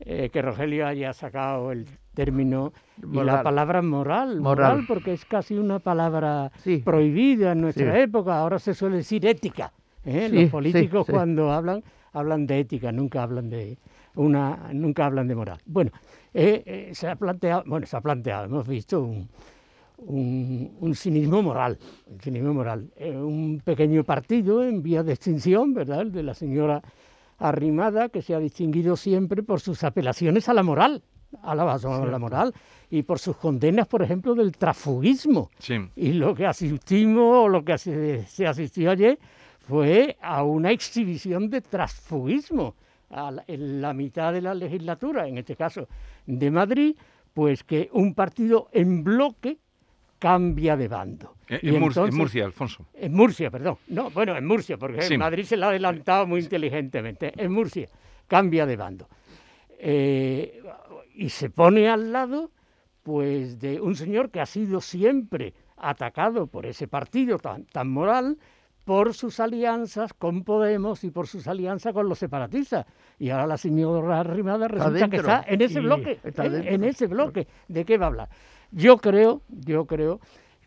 eh, 0.00 0.30
que 0.30 0.42
Rogelio 0.42 0.86
haya 0.86 1.12
sacado 1.12 1.72
el 1.72 1.86
término 2.14 2.72
y 3.12 3.16
la 3.22 3.42
palabra 3.42 3.82
moral, 3.82 4.40
Moral. 4.40 4.72
moral, 4.72 4.84
porque 4.88 5.12
es 5.12 5.24
casi 5.24 5.56
una 5.58 5.78
palabra 5.78 6.50
Sí. 6.58 6.78
prohibida 6.84 7.52
en 7.52 7.60
nuestra 7.60 7.92
Sí. 7.94 8.00
época. 8.00 8.38
Ahora 8.38 8.58
se 8.58 8.74
suele 8.74 8.96
decir 8.98 9.24
ética. 9.26 9.72
¿eh? 10.04 10.28
Sí, 10.30 10.42
Los 10.42 10.50
políticos 10.50 11.06
cuando 11.08 11.50
hablan 11.52 11.82
hablan 12.12 12.46
de 12.46 12.60
ética, 12.60 12.92
nunca 12.92 13.22
hablan 13.22 13.50
de 13.50 13.76
una, 14.14 14.70
nunca 14.72 15.04
hablan 15.04 15.28
de 15.28 15.34
moral. 15.34 15.58
Bueno, 15.66 15.90
eh, 16.32 16.62
eh, 16.64 16.90
se 16.94 17.08
ha 17.08 17.16
planteado, 17.16 17.64
bueno, 17.66 17.84
se 17.86 17.94
ha 17.94 18.00
planteado, 18.00 18.46
hemos 18.46 18.66
visto 18.66 19.02
un, 19.02 19.28
un, 19.98 20.76
un 20.80 20.94
cinismo 20.94 21.42
moral, 21.42 21.78
un 22.06 22.18
cinismo 22.20 22.54
moral. 22.54 22.90
Eh, 22.96 23.16
un 23.16 23.60
pequeño 23.62 24.04
partido 24.04 24.64
en 24.64 24.82
vía 24.82 25.02
de 25.02 25.12
extinción, 25.12 25.74
¿verdad? 25.74 26.00
El 26.02 26.12
de 26.12 26.22
la 26.22 26.32
señora 26.34 26.82
Arrimada, 27.38 28.08
que 28.08 28.22
se 28.22 28.34
ha 28.34 28.38
distinguido 28.38 28.96
siempre 28.96 29.42
por 29.42 29.60
sus 29.60 29.84
apelaciones 29.84 30.48
a 30.48 30.54
la 30.54 30.62
moral, 30.62 31.02
a 31.42 31.54
la, 31.54 31.74
a 31.74 32.06
la 32.06 32.18
moral, 32.18 32.54
y 32.90 33.02
por 33.02 33.18
sus 33.18 33.36
condenas, 33.36 33.86
por 33.88 34.02
ejemplo, 34.02 34.34
del 34.34 34.52
transfugismo. 34.56 35.50
Sí. 35.58 35.74
Y 35.96 36.12
lo 36.14 36.34
que 36.34 36.46
asistimos, 36.46 37.44
o 37.44 37.48
lo 37.48 37.64
que 37.64 37.76
se 37.78 38.46
asistió 38.46 38.90
ayer, 38.90 39.18
fue 39.68 40.16
a 40.22 40.42
una 40.44 40.70
exhibición 40.70 41.50
de 41.50 41.60
transfugismo 41.60 42.74
a 43.10 43.30
la- 43.32 43.44
en 43.46 43.80
la 43.80 43.92
mitad 43.92 44.32
de 44.32 44.40
la 44.40 44.54
legislatura, 44.54 45.26
en 45.26 45.38
este 45.38 45.56
caso 45.56 45.88
de 46.26 46.50
Madrid, 46.50 46.96
pues 47.34 47.64
que 47.64 47.90
un 47.92 48.14
partido 48.14 48.68
en 48.72 49.04
bloque 49.04 49.58
cambia 50.26 50.76
de 50.76 50.88
bando. 50.88 51.36
En, 51.48 51.60
Y 51.62 51.68
en 51.76 51.80
Murcia, 51.80 52.44
Alfonso. 52.44 52.86
en 52.94 53.12
Murcia, 53.14 53.48
perdón. 53.50 53.76
No, 53.86 54.10
bueno, 54.10 54.36
en 54.36 54.44
Murcia, 54.44 54.76
porque 54.76 55.02
Sí. 55.02 55.14
en 55.14 55.20
Madrid 55.20 55.44
se 55.44 55.56
la 55.56 55.66
ha 55.66 55.70
adelantado 55.70 56.26
muy 56.26 56.40
inteligentemente. 56.40 57.32
En 57.36 57.52
Murcia 57.52 57.88
cambia 58.26 58.66
de 58.66 58.76
bando. 58.76 59.08
Eh, 59.78 60.60
y 61.14 61.28
se 61.28 61.48
pone 61.50 61.88
al 61.88 62.12
lado, 62.12 62.50
pues, 63.04 63.60
de 63.60 63.80
un 63.80 63.94
señor 63.94 64.30
que 64.30 64.40
ha 64.40 64.46
sido 64.46 64.80
siempre 64.80 65.54
atacado 65.76 66.48
por 66.48 66.66
ese 66.66 66.88
partido 66.88 67.38
tan, 67.38 67.64
tan 67.66 67.88
moral, 67.88 68.36
por 68.86 69.14
sus 69.14 69.40
alianzas 69.40 70.12
con 70.14 70.44
Podemos 70.44 71.02
y 71.02 71.10
por 71.10 71.26
sus 71.26 71.48
alianzas 71.48 71.92
con 71.92 72.08
los 72.08 72.20
separatistas. 72.20 72.86
Y 73.18 73.30
ahora 73.30 73.48
la 73.48 73.56
señora 73.58 74.20
Arrimada 74.20 74.68
resulta 74.68 75.08
que 75.10 75.16
dentro. 75.16 75.18
está 75.18 75.44
en 75.48 75.60
ese 75.60 75.80
bloque, 75.80 76.20
está 76.22 76.48
dentro. 76.48 76.70
en 76.72 76.84
ese 76.84 77.06
bloque. 77.08 77.48
¿De 77.66 77.84
qué 77.84 77.98
va 77.98 78.06
a 78.06 78.08
hablar? 78.10 78.28
Yo 78.70 78.98
creo, 78.98 79.42
yo 79.48 79.86
creo 79.86 80.20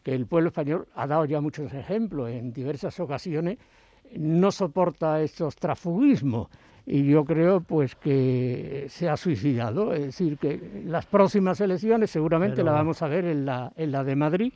que 0.04 0.14
el 0.14 0.26
pueblo 0.26 0.50
español 0.50 0.86
ha 0.96 1.08
dado 1.08 1.24
ya 1.24 1.40
muchos 1.40 1.74
ejemplos 1.74 2.30
en 2.30 2.52
diversas 2.52 3.00
ocasiones, 3.00 3.58
no 4.18 4.52
soporta 4.52 5.22
esos 5.22 5.56
transfugismos 5.56 6.50
y 6.86 7.06
yo 7.06 7.24
creo 7.24 7.62
pues 7.62 7.96
que 7.96 8.88
se 8.90 9.08
ha 9.08 9.16
suicidado, 9.16 9.94
es 9.94 10.02
decir, 10.08 10.38
que 10.38 10.82
las 10.86 11.06
próximas 11.06 11.62
elecciones 11.62 12.10
seguramente 12.12 12.58
Pero- 12.58 12.66
la 12.66 12.72
vamos 12.74 13.02
a 13.02 13.08
ver 13.08 13.24
en 13.24 13.46
la, 13.46 13.72
en 13.78 13.94
la 13.94 14.04
de 14.04 14.16
Madrid 14.18 14.52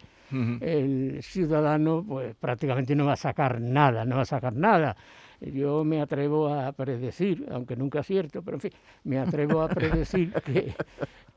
el 0.62 1.20
ciudadano 1.22 2.04
pues 2.08 2.36
prácticamente 2.36 2.96
no 2.96 3.06
va 3.06 3.14
a 3.14 3.18
sacar 3.18 3.62
nada, 3.62 4.06
no 4.06 4.18
va 4.18 4.24
a 4.24 4.26
sacar 4.26 4.54
nada. 4.54 4.96
Yo 5.42 5.84
me 5.84 6.02
atrevo 6.02 6.54
a 6.54 6.72
predecir, 6.72 7.46
aunque 7.52 7.76
nunca 7.76 8.00
es 8.00 8.08
cierto, 8.08 8.42
pero 8.42 8.58
en 8.58 8.62
fin, 8.62 8.72
me 9.04 9.20
atrevo 9.20 9.62
a 9.62 9.68
predecir 9.68 10.32
que, 10.46 10.74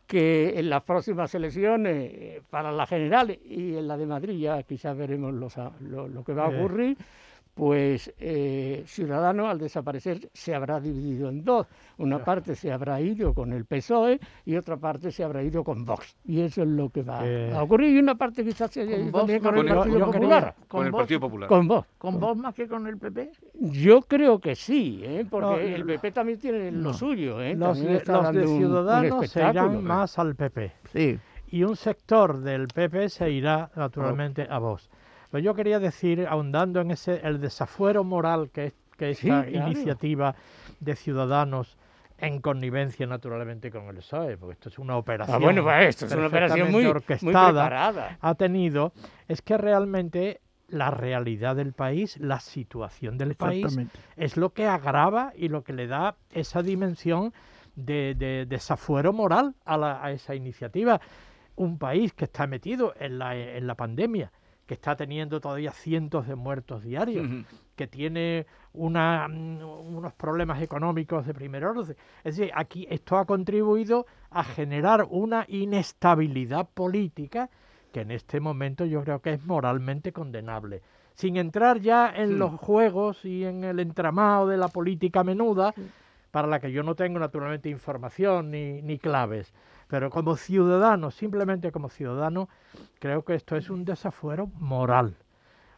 que 0.07 0.59
en 0.59 0.71
las 0.71 0.83
próximas 0.83 1.35
elecciones, 1.35 2.13
eh, 2.13 2.43
para 2.49 2.71
la 2.71 2.87
general 2.87 3.37
y 3.45 3.77
en 3.77 3.89
la 3.89 3.97
de 3.97 4.07
Madrid, 4.07 4.39
ya 4.39 4.63
quizás 4.63 4.97
veremos 4.97 5.35
lo, 5.35 6.09
lo, 6.09 6.25
que 6.25 6.33
va 6.33 6.47
a 6.47 6.51
eh. 6.53 6.97
Pues 7.57 8.13
eh, 8.19 8.85
Ciudadanos 8.87 9.49
al 9.49 9.59
desaparecer 9.59 10.29
se 10.35 10.55
habrá 10.55 10.79
dividido 10.79 11.31
en 11.31 11.43
dos. 11.43 11.67
Una 11.97 12.23
parte 12.23 12.55
se 12.55 12.71
habrá 12.71 13.01
ido 13.01 13.33
con 13.33 13.55
el 13.55 13.65
PSOE 13.65 14.21
y 14.45 14.57
otra 14.57 14.77
parte 14.77 15.11
se 15.11 15.25
habrá 15.25 15.43
ido 15.43 15.65
con 15.65 15.87
Vox. 15.87 16.19
Y 16.27 16.43
eso 16.43 16.61
es 16.65 16.69
lo 16.69 16.91
que 16.91 17.03
va 17.03 17.27
eh. 17.27 17.55
a 17.55 17.63
ocurrir. 17.63 17.97
Y 17.97 17.99
una 17.99 18.15
parte 18.15 18.45
quizás 18.45 18.71
se 18.71 18.83
haya 18.83 18.99
ido 18.99 19.11
con, 19.11 19.31
el, 19.31 19.41
Partido 19.41 20.05
Popular. 20.05 20.55
Con, 20.69 20.85
el 20.85 20.93
Partido 20.93 21.21
Popular. 21.21 21.49
Con 21.49 21.67
Vox. 21.67 21.89
¿Con 21.97 22.21
Vox 22.21 22.39
más 22.39 22.55
que 22.55 22.69
con 22.69 22.87
el 22.87 22.99
PP? 22.99 23.33
Yo 23.55 24.03
creo 24.03 24.39
que 24.39 24.55
sí, 24.55 25.01
¿eh? 25.03 25.25
porque 25.29 25.75
el 25.75 25.87
PP 25.87 26.13
también 26.13 26.39
tiene 26.39 26.71
lo 26.71 26.93
suyo. 26.93 27.41
¿eh? 27.41 27.55
Los, 27.55 27.81
de, 27.81 28.01
Ciudadanos 28.47 29.31
se 29.31 29.41
irán 29.41 29.83
más 29.83 30.19
al 30.19 30.35
PP. 30.35 30.73
Sí. 30.93 31.19
Y 31.49 31.63
un 31.63 31.75
sector 31.75 32.39
del 32.41 32.69
PP 32.69 33.09
se 33.09 33.31
irá 33.31 33.71
naturalmente 33.75 34.47
a 34.51 34.59
Vox. 34.59 34.91
Pero 35.37 35.45
yo 35.45 35.55
quería 35.55 35.79
decir, 35.79 36.27
ahondando 36.27 36.81
en 36.81 36.93
ese 36.93 37.21
el 37.23 37.43
desafuero 37.43 38.05
moral 38.05 38.49
que, 38.51 38.69
es, 38.69 38.75
que 38.97 39.11
esta 39.11 39.47
iniciativa 39.51 40.35
de 40.81 40.97
ciudadanos 40.97 41.77
en 42.17 42.41
connivencia 42.41 43.07
naturalmente 43.07 43.71
con 43.71 43.87
el 43.89 43.97
PSOE, 43.97 44.39
porque 44.39 44.55
esto 44.55 44.71
es 44.71 44.79
una 44.79 44.97
operación. 44.97 45.37
Ah, 45.37 45.39
bueno, 45.39 45.63
pues 45.63 45.89
esto 45.89 46.07
es 46.07 46.13
una 46.13 46.29
operación 46.29 46.73
muy, 46.73 46.87
orquestada, 46.87 48.17
ha 48.19 48.35
tenido, 48.37 48.95
es 49.29 49.43
que 49.43 49.59
realmente 49.59 50.41
la 50.69 50.91
realidad 50.91 51.55
del 51.55 51.75
país, 51.75 52.17
la 52.17 52.41
situación 52.41 53.19
del 53.19 53.35
país, 53.35 53.77
es 54.17 54.39
lo 54.39 54.55
que 54.55 54.67
agrava 54.67 55.35
y 55.37 55.49
lo 55.49 55.65
que 55.65 55.75
le 55.75 55.87
da 55.87 56.17
esa 56.31 56.63
dimensión 56.63 57.35
de, 57.75 58.47
desafuero 58.49 59.13
moral 59.13 59.55
a, 59.67 60.03
a, 60.03 60.13
esa 60.13 60.35
iniciativa. 60.35 60.99
Un 61.57 61.77
país 61.77 62.15
que 62.15 62.25
está 62.25 62.47
metido 62.47 62.95
en 62.99 63.19
la, 63.19 63.37
en 63.37 63.67
la 63.67 63.75
pandemia, 63.75 64.33
que 64.67 64.75
está 64.75 64.97
teniendo 64.97 65.41
todavía 65.41 65.71
cientos 65.71 66.27
de 66.27 66.35
muertos 66.35 66.83
diarios, 66.83 67.27
que 67.77 67.87
tiene 67.87 68.47
una, 68.73 69.29
mm, 69.29 69.63
unos 69.63 70.13
problemas 70.15 70.61
económicos 70.61 71.25
de 71.27 71.35
primer 71.35 71.65
orden. 71.65 71.97
Es 72.25 72.37
decir, 72.37 72.53
aquí 72.55 72.87
esto 72.91 73.17
ha 73.17 73.25
contribuido 73.25 74.07
a 74.31 74.43
generar 74.43 75.07
una 75.09 75.45
inestabilidad 75.49 76.69
política 76.69 77.49
que 77.93 78.01
en 78.01 78.11
este 78.11 78.41
momento 78.41 78.85
yo 78.85 79.03
creo 79.03 79.21
que 79.21 79.35
es 79.35 79.45
moralmente 79.47 80.13
condenable. 80.13 80.83
Sin 81.15 81.37
entrar 81.39 81.81
ya 81.81 82.13
en 82.15 82.39
los 82.39 82.61
juegos 82.61 83.25
y 83.25 83.45
en 83.45 83.65
el 83.65 83.81
entramado 83.81 84.49
de 84.49 84.59
la 84.59 84.69
política 84.69 85.25
menuda, 85.25 85.73
para 86.31 86.49
la 86.49 86.61
que 86.61 86.71
yo 86.71 86.83
no 86.83 86.95
tengo 86.95 87.19
naturalmente 87.19 87.71
información 87.71 88.51
ni, 88.51 88.83
ni 88.83 88.99
claves. 88.99 89.55
Pero 89.89 90.11
como 90.11 90.37
ciudadano, 90.37 91.11
simplemente 91.11 91.71
como 91.71 91.89
ciudadano, 91.89 92.49
creo 92.99 93.25
que 93.25 93.35
esto 93.35 93.57
es 93.57 93.71
un 93.71 93.85
desafuero 93.85 94.49
moral, 94.59 95.17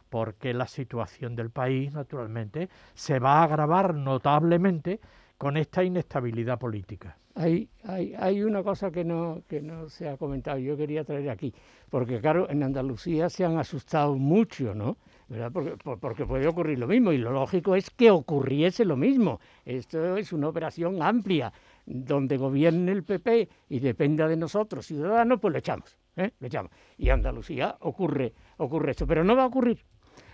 porque 0.09 0.53
la 0.53 0.67
situación 0.67 1.35
del 1.35 1.51
país, 1.51 1.93
naturalmente, 1.93 2.69
se 2.93 3.19
va 3.19 3.39
a 3.39 3.43
agravar 3.43 3.93
notablemente 3.93 4.99
con 5.37 5.55
esta 5.57 5.83
inestabilidad 5.83 6.59
política. 6.59 7.17
Hay, 7.35 7.69
hay, 7.85 8.13
hay, 8.19 8.43
una 8.43 8.61
cosa 8.63 8.91
que 8.91 9.05
no, 9.05 9.41
se 9.87 10.09
ha 10.09 10.17
comentado, 10.17 10.57
yo 10.57 10.75
quería 10.75 11.05
traer 11.05 11.29
aquí, 11.29 11.53
porque 11.89 12.19
claro, 12.19 12.49
en 12.49 12.61
Andalucía 12.63 13.29
se 13.29 13.45
han 13.45 13.57
asustado 13.57 14.15
mucho, 14.15 14.75
¿no? 14.75 14.97
¿verdad? 15.29 15.51
Porque, 15.53 15.77
porque, 15.77 16.25
puede 16.25 16.47
ocurrir 16.47 16.79
lo 16.79 16.87
mismo 16.87 17.13
y 17.13 17.17
lo 17.17 17.31
lógico 17.31 17.75
es 17.75 17.89
que 17.91 18.11
ocurriese 18.11 18.83
lo 18.83 18.97
mismo. 18.97 19.39
Esto 19.63 20.17
es 20.17 20.33
una 20.33 20.49
operación 20.49 21.01
amplia. 21.01 21.53
Donde 21.91 22.37
gobierne 22.37 22.91
el 22.91 23.03
PP 23.03 23.49
y 23.67 23.79
dependa 23.79 24.27
de 24.27 24.37
nosotros, 24.37 24.85
ciudadanos, 24.85 25.39
pues 25.39 25.53
le 25.53 25.59
echamos, 25.59 25.97
¿eh? 26.15 26.31
le 26.39 26.47
echamos. 26.47 26.71
Y 26.99 27.09
Andalucía 27.09 27.77
ocurre, 27.79 28.33
ocurre 28.57 28.91
esto, 28.91 29.07
pero 29.07 29.23
no 29.23 29.35
va 29.35 29.43
a 29.43 29.47
ocurrir. 29.47 29.79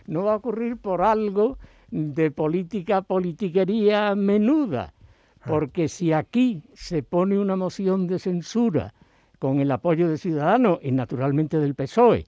No 0.06 0.24
va 0.24 0.34
a 0.34 0.36
ocurrir 0.36 0.76
por 0.76 1.02
algo 1.02 1.58
de 1.90 2.30
política, 2.30 3.04
politiquería 3.04 4.16
menuda. 4.16 4.94
Porque 5.48 5.88
si 5.88 6.12
aquí 6.12 6.64
se 6.74 7.04
pone 7.04 7.40
una 7.40 7.56
moción 7.56 8.06
de 8.08 8.20
censura 8.20 8.94
con 9.40 9.62
el 9.62 9.72
apoyo 9.72 10.10
de 10.10 10.18
Ciudadanos 10.18 10.80
y 10.82 10.92
naturalmente 10.92 11.58
del 11.60 11.76
PSOE, 11.76 12.26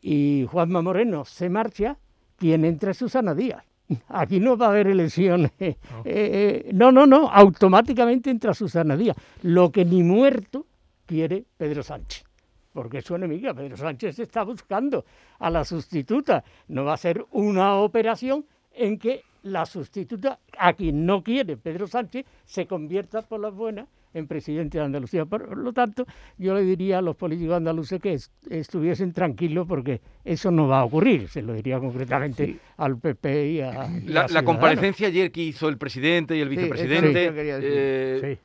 y 0.00 0.46
Juanma 0.50 0.82
Moreno 0.82 1.24
se 1.24 1.48
marcha, 1.48 1.98
quien 2.36 2.64
entra 2.64 2.90
es 2.90 2.98
Susana 2.98 3.34
Díaz. 3.34 3.64
Aquí 4.08 4.40
no 4.40 4.56
va 4.56 4.66
a 4.66 4.68
haber 4.70 4.88
elecciones. 4.88 5.52
Eh, 6.06 6.66
eh, 6.66 6.70
no, 6.74 6.92
no, 6.92 7.06
no, 7.06 7.30
automáticamente 7.30 8.30
entra 8.30 8.52
Susana 8.52 8.96
Díaz. 8.96 9.16
Lo 9.42 9.72
que 9.72 9.84
ni 9.84 10.02
muerto 10.02 10.66
quiere 11.06 11.44
Pedro 11.56 11.82
Sánchez. 11.82 12.24
Porque 12.72 12.98
es 12.98 13.04
su 13.04 13.14
enemiga. 13.14 13.54
Pedro 13.54 13.76
Sánchez 13.76 14.18
está 14.18 14.42
buscando 14.42 15.04
a 15.38 15.48
la 15.48 15.64
sustituta. 15.64 16.44
No 16.68 16.84
va 16.84 16.94
a 16.94 16.98
ser 16.98 17.24
una 17.32 17.76
operación 17.76 18.44
en 18.72 18.98
que 18.98 19.22
la 19.44 19.64
sustituta, 19.64 20.40
a 20.58 20.72
quien 20.74 21.06
no 21.06 21.22
quiere 21.22 21.56
Pedro 21.56 21.86
Sánchez, 21.86 22.26
se 22.44 22.66
convierta 22.66 23.22
por 23.22 23.40
las 23.40 23.54
buenas 23.54 23.88
en 24.14 24.26
presidente 24.26 24.78
de 24.78 24.84
Andalucía. 24.84 25.26
Por 25.26 25.56
lo 25.58 25.72
tanto, 25.72 26.06
yo 26.38 26.54
le 26.54 26.62
diría 26.62 26.98
a 26.98 27.02
los 27.02 27.16
políticos 27.16 27.56
andaluces 27.56 28.00
que 28.00 28.18
estuviesen 28.48 29.12
tranquilos 29.12 29.66
porque 29.68 30.00
eso 30.24 30.50
no 30.50 30.66
va 30.68 30.80
a 30.80 30.84
ocurrir. 30.84 31.28
Se 31.28 31.42
lo 31.42 31.52
diría 31.52 31.78
concretamente 31.78 32.58
al 32.78 32.98
PP 32.98 33.50
y 33.50 33.60
a... 33.60 33.90
la, 34.06 34.42
comparecencia 34.42 35.08
ayer 35.08 35.30
que 35.30 35.42
hizo 35.42 35.68
el 35.68 35.76
presidente 35.76 36.36
y 36.36 36.40
el 36.40 36.48
vicepresidente... 36.48 37.32
Eh, 37.36 38.38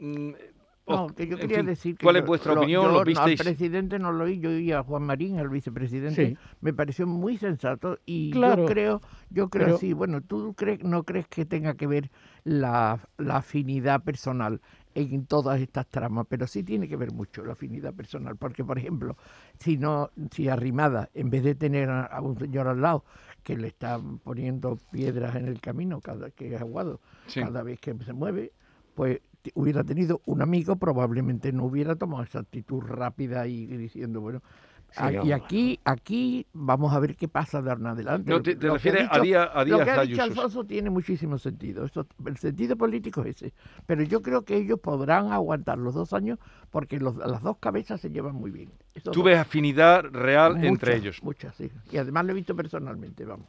mm, 0.00 0.32
no, 0.86 1.06
que 1.08 1.28
yo 1.28 1.38
quería 1.38 1.62
decir 1.62 1.96
¿Cuál 2.02 2.16
es 2.16 2.26
vuestra 2.26 2.54
opinión? 2.54 2.92
¿Lo 2.92 3.00
al 3.00 3.36
presidente 3.36 3.98
no 3.98 4.10
lo 4.10 4.24
oí, 4.24 4.40
yo 4.40 4.50
oí 4.50 4.72
a 4.72 4.82
Juan 4.82 5.04
Marín, 5.04 5.38
el 5.38 5.48
vicepresidente, 5.48 6.36
me 6.60 6.72
pareció 6.72 7.06
muy 7.06 7.36
sensato 7.36 7.98
y 8.04 8.32
yo 8.32 8.66
creo, 8.66 9.00
yo 9.30 9.48
creo 9.48 9.78
sí, 9.78 9.92
bueno, 9.92 10.20
tú 10.22 10.54
crees, 10.54 10.82
no 10.82 11.04
crees 11.04 11.28
que 11.28 11.44
tenga 11.44 11.74
que 11.74 11.86
ver 11.86 12.10
la, 12.42 13.08
la 13.16 13.36
afinidad 13.36 14.02
personal 14.02 14.60
en 14.94 15.26
todas 15.26 15.60
estas 15.60 15.86
tramas, 15.86 16.26
pero 16.28 16.46
sí 16.46 16.62
tiene 16.62 16.88
que 16.88 16.96
ver 16.96 17.12
mucho 17.12 17.44
la 17.44 17.52
afinidad 17.52 17.94
personal, 17.94 18.36
porque 18.36 18.64
por 18.64 18.78
ejemplo, 18.78 19.16
si 19.58 19.76
no, 19.76 20.10
si 20.30 20.48
arrimada, 20.48 21.10
en 21.14 21.30
vez 21.30 21.44
de 21.44 21.54
tener 21.54 21.90
a, 21.90 22.20
un 22.20 22.38
señor 22.38 22.68
al 22.68 22.80
lado 22.80 23.04
que 23.42 23.56
le 23.56 23.68
está 23.68 24.00
poniendo 24.22 24.78
piedras 24.90 25.36
en 25.36 25.46
el 25.46 25.60
camino 25.60 26.00
cada 26.00 26.30
que 26.30 26.54
es 26.54 26.60
aguado, 26.60 27.00
cada 27.34 27.62
vez 27.62 27.80
que 27.80 27.94
se 28.04 28.12
mueve, 28.12 28.52
pues 28.94 29.20
hubiera 29.54 29.82
tenido 29.82 30.20
un 30.26 30.42
amigo, 30.42 30.76
probablemente 30.76 31.52
no 31.52 31.64
hubiera 31.64 31.96
tomado 31.96 32.22
esa 32.22 32.40
actitud 32.40 32.80
rápida 32.80 33.46
y 33.46 33.66
diciendo, 33.66 34.20
bueno, 34.20 34.42
Ah, 34.96 35.10
y 35.12 35.32
aquí, 35.32 35.80
aquí 35.84 36.46
vamos 36.52 36.92
a 36.92 37.00
ver 37.00 37.16
qué 37.16 37.28
pasa 37.28 37.62
de 37.62 37.70
ahora 37.70 37.80
en 37.80 37.86
adelante. 37.86 38.30
No, 38.30 38.42
te, 38.42 38.54
refieres 38.54 39.08
a 39.10 39.20
día 39.20 39.44
a 39.44 39.64
Lo 39.64 39.84
que 39.84 39.90
ha 39.90 40.02
dicho 40.02 40.22
Alfonso 40.22 40.64
tiene 40.64 40.90
muchísimo 40.90 41.38
sentido. 41.38 41.86
el 42.26 42.36
sentido 42.36 42.76
político 42.76 43.22
es 43.22 43.36
ese. 43.36 43.54
Pero 43.86 44.02
yo 44.02 44.22
creo 44.22 44.42
que 44.42 44.56
ellos 44.56 44.78
podrán 44.80 45.32
aguantar 45.32 45.78
los 45.78 45.94
dos 45.94 46.12
años 46.12 46.38
porque 46.70 47.00
las 47.00 47.42
dos 47.42 47.56
cabezas 47.58 48.00
se 48.00 48.10
llevan 48.10 48.34
muy 48.34 48.50
bien. 48.50 48.70
¿Tú 49.12 49.22
ves 49.22 49.38
afinidad 49.38 50.04
real 50.12 50.62
entre 50.64 50.96
ellos? 50.96 51.22
Muchas, 51.22 51.54
sí. 51.56 51.70
Y 51.90 51.96
además 51.96 52.26
lo 52.26 52.32
he 52.32 52.34
visto 52.34 52.54
personalmente, 52.54 53.24
vamos. 53.24 53.46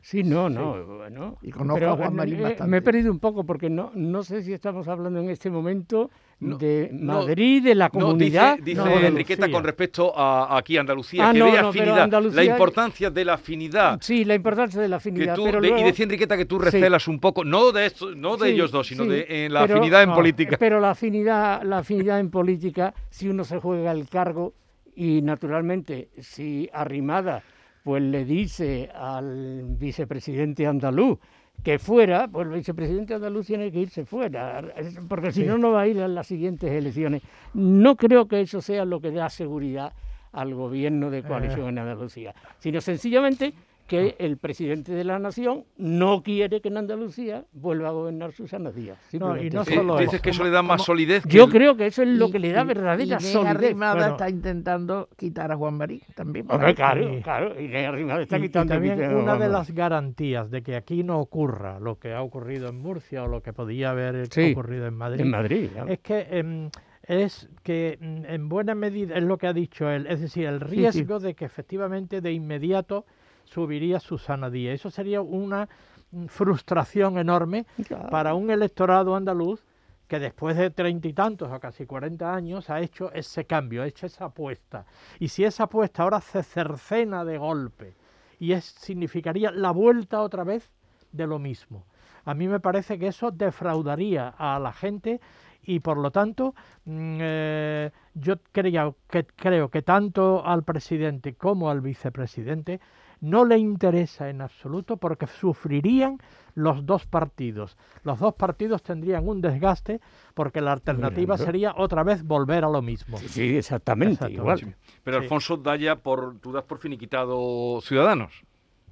Sí, 0.00 0.22
no, 0.22 0.48
no, 0.48 0.84
bueno. 0.84 1.36
Y 1.42 1.50
conozco 1.50 1.84
a 1.84 1.96
Juan 1.96 2.14
Marín 2.14 2.40
bastante. 2.40 2.70
Me 2.70 2.78
he 2.78 2.82
perdido 2.82 3.10
un 3.10 3.18
poco 3.18 3.44
porque 3.44 3.68
no, 3.68 3.90
no 3.94 4.22
sé 4.22 4.42
si 4.42 4.52
estamos 4.52 4.86
hablando 4.88 5.18
en 5.20 5.28
este 5.28 5.50
momento 5.50 6.10
de 6.40 6.90
Madrid, 6.92 7.64
de 7.64 7.74
la 7.74 7.88
comunidad. 7.90 8.58
dice, 8.58 8.82
dice 8.82 9.06
Enriqueta 9.06 9.50
con 9.50 9.64
respecto 9.64 10.16
a 10.16 10.56
aquí 10.56 10.76
Andalucía, 10.76 11.28
ah, 11.28 11.32
que 11.32 11.42
ve 11.42 11.58
afinidad, 11.58 12.22
la 12.32 12.44
importancia 12.44 13.10
de 13.10 13.24
la 13.24 13.34
afinidad. 13.34 13.98
Sí, 14.00 14.24
la 14.24 14.34
importancia 14.34 14.80
de 14.80 14.88
la 14.88 14.96
afinidad. 14.96 15.36
Y 15.36 15.82
decía 15.82 16.04
Enriqueta 16.04 16.36
que 16.36 16.44
tú 16.44 16.58
recelas 16.58 17.08
un 17.08 17.18
poco, 17.18 17.44
no 17.44 17.72
de 17.72 17.86
esto, 17.86 18.14
no 18.14 18.36
de 18.36 18.50
ellos 18.50 18.70
dos, 18.70 18.86
sino 18.86 19.04
de 19.04 19.26
en 19.28 19.52
la 19.52 19.64
afinidad 19.64 20.02
en 20.02 20.12
política. 20.12 20.56
Pero 20.58 20.80
la 20.80 20.90
afinidad, 20.90 21.62
la 21.62 21.78
afinidad 21.78 22.20
en 22.20 22.30
política, 22.30 22.94
si 23.10 23.28
uno 23.28 23.44
se 23.44 23.58
juega 23.58 23.92
el 23.92 24.08
cargo 24.08 24.54
y 24.94 25.22
naturalmente 25.22 26.10
si 26.18 26.68
arrimada 26.72 27.42
pues 27.82 28.02
le 28.02 28.24
dice 28.24 28.90
al 28.94 29.64
vicepresidente 29.64 30.66
andaluz 30.66 31.18
que 31.62 31.78
fuera, 31.78 32.28
pues 32.28 32.46
el 32.46 32.54
vicepresidente 32.54 33.14
andaluz 33.14 33.46
tiene 33.46 33.70
que 33.72 33.80
irse 33.80 34.04
fuera, 34.04 34.62
porque 35.08 35.32
si 35.32 35.42
no, 35.44 35.58
no 35.58 35.72
va 35.72 35.82
a 35.82 35.86
ir 35.86 36.00
a 36.00 36.08
las 36.08 36.26
siguientes 36.26 36.70
elecciones. 36.70 37.22
No 37.54 37.96
creo 37.96 38.28
que 38.28 38.40
eso 38.40 38.60
sea 38.60 38.84
lo 38.84 39.00
que 39.00 39.10
da 39.10 39.28
seguridad 39.28 39.92
al 40.32 40.54
gobierno 40.54 41.10
de 41.10 41.22
coalición 41.22 41.68
en 41.68 41.78
Andalucía, 41.78 42.34
sino 42.58 42.80
sencillamente 42.80 43.54
que 43.88 44.14
el 44.18 44.36
presidente 44.36 44.92
de 44.92 45.02
la 45.02 45.18
nación 45.18 45.64
no 45.78 46.22
quiere 46.22 46.60
que 46.60 46.68
en 46.68 46.76
Andalucía 46.76 47.44
vuelva 47.52 47.88
a 47.88 47.92
gobernar 47.92 48.32
Susana 48.32 48.70
Díaz. 48.70 48.98
No 49.14 49.34
eso. 49.34 49.62
Eh, 49.62 49.74
solo 49.74 49.96
dices 49.96 50.14
eso. 50.14 50.22
que 50.22 50.30
eso 50.30 50.44
le 50.44 50.50
da 50.50 50.62
más 50.62 50.82
solidez. 50.84 51.24
que 51.24 51.30
Yo 51.36 51.44
el- 51.44 51.50
creo 51.50 51.76
que 51.76 51.86
eso 51.86 52.02
es 52.02 52.08
lo 52.08 52.28
Y- 52.28 52.32
que 52.32 52.38
le 52.38 52.52
da 52.52 52.62
y- 52.62 52.66
verdadera 52.66 53.16
Inés 53.16 53.32
solidez. 53.32 53.56
Arrimada 53.56 53.94
Bueno. 53.94 54.12
está 54.12 54.28
intentando 54.30 55.08
quitar 55.16 55.50
a 55.50 55.56
Juan 55.56 55.74
Marín 55.78 56.02
también. 56.14 56.46
Hombre, 56.50 56.74
claro, 56.74 57.08
claro, 57.22 57.60
y 57.60 57.74
Arrimada 57.74 58.22
está 58.22 58.36
Y- 58.36 58.40
y 58.40 58.42
quitando 58.44 58.74
también 58.74 59.14
una 59.16 59.36
de 59.36 59.48
las 59.48 59.70
garantías 59.70 60.50
de 60.50 60.62
que 60.62 60.76
aquí 60.76 61.02
no 61.02 61.18
ocurra 61.18 61.80
lo 61.80 61.98
que 61.98 62.12
ha 62.12 62.22
ocurrido 62.22 62.68
en 62.68 62.78
Murcia 62.80 63.24
o 63.24 63.26
lo 63.26 63.42
que 63.42 63.52
podía 63.54 63.90
haber 63.90 64.26
Sí, 64.28 64.52
ocurrido 64.52 64.86
en 64.86 64.94
Madrid, 64.94 65.20
en 65.22 65.30
Madrid. 65.30 65.70
es 65.88 65.98
que 66.00 66.26
em, 66.30 66.70
es 67.04 67.48
que 67.62 67.96
mm, 67.98 68.24
en 68.26 68.48
buena 68.50 68.74
medida 68.74 69.16
es 69.16 69.22
lo 69.24 69.38
que 69.38 69.46
ha 69.46 69.54
dicho 69.54 69.90
él, 69.90 70.06
es 70.08 70.20
decir, 70.20 70.44
el 70.46 70.60
riesgo 70.60 71.18
de 71.20 71.32
que 71.34 71.46
efectivamente 71.46 72.20
de 72.20 72.32
inmediato 72.32 73.06
subiría 73.48 74.00
Susana 74.00 74.50
Díaz. 74.50 74.74
Eso 74.74 74.90
sería 74.90 75.20
una 75.20 75.68
mm, 76.10 76.26
frustración 76.26 77.18
enorme 77.18 77.66
Claro. 77.86 78.08
para 78.10 78.34
un 78.34 78.50
electorado 78.50 79.14
andaluz 79.16 79.64
que 80.06 80.18
después 80.18 80.56
de 80.56 80.70
treinta 80.70 81.06
y 81.06 81.12
tantos 81.12 81.52
o 81.52 81.60
casi 81.60 81.84
cuarenta 81.84 82.34
años 82.34 82.70
ha 82.70 82.80
hecho 82.80 83.12
ese 83.12 83.44
cambio, 83.44 83.82
ha 83.82 83.86
hecho 83.86 84.06
esa 84.06 84.26
apuesta. 84.26 84.86
Y 85.18 85.28
si 85.28 85.44
esa 85.44 85.64
apuesta 85.64 86.02
ahora 86.02 86.20
se 86.20 86.42
cercena 86.42 87.24
de 87.24 87.36
golpe 87.36 87.94
y 88.40 88.52
es, 88.52 88.64
significaría 88.64 89.50
la 89.50 89.70
vuelta 89.70 90.22
otra 90.22 90.44
vez 90.44 90.70
de 91.12 91.26
lo 91.26 91.38
mismo. 91.38 91.84
A 92.24 92.34
mí 92.34 92.48
me 92.48 92.60
parece 92.60 92.98
que 92.98 93.08
eso 93.08 93.30
defraudaría 93.30 94.28
a 94.38 94.58
la 94.58 94.72
gente 94.72 95.20
y 95.62 95.80
por 95.80 95.98
lo 95.98 96.10
tanto 96.10 96.54
mm, 96.86 97.18
eh, 97.20 97.90
yo 98.14 98.36
creo 98.52 98.96
que, 99.10 99.24
creo 99.26 99.68
que 99.68 99.82
tanto 99.82 100.42
al 100.46 100.62
presidente 100.62 101.34
como 101.34 101.68
al 101.68 101.82
vicepresidente 101.82 102.80
no 103.20 103.44
le 103.44 103.58
interesa 103.58 104.28
en 104.30 104.40
absoluto 104.40 104.96
porque 104.96 105.26
sufrirían 105.26 106.18
los 106.54 106.84
dos 106.86 107.06
partidos. 107.06 107.76
Los 108.02 108.18
dos 108.18 108.34
partidos 108.34 108.82
tendrían 108.82 109.28
un 109.28 109.40
desgaste 109.40 110.00
porque 110.34 110.60
la 110.60 110.72
alternativa 110.72 111.38
sería 111.38 111.74
otra 111.76 112.02
vez 112.02 112.24
volver 112.24 112.64
a 112.64 112.68
lo 112.68 112.82
mismo. 112.82 113.18
Sí, 113.18 113.56
exactamente, 113.56 114.14
Exacto, 114.14 114.34
igual. 114.34 114.76
Pero 115.04 115.18
Sí. 115.18 115.22
Alfonso 115.24 115.56
da 115.56 115.76
ya 115.76 115.96
por, 115.96 116.38
tú 116.38 116.52
das 116.52 116.64
por 116.64 116.78
finiquitado 116.78 117.80
Ciudadanos. 117.80 118.42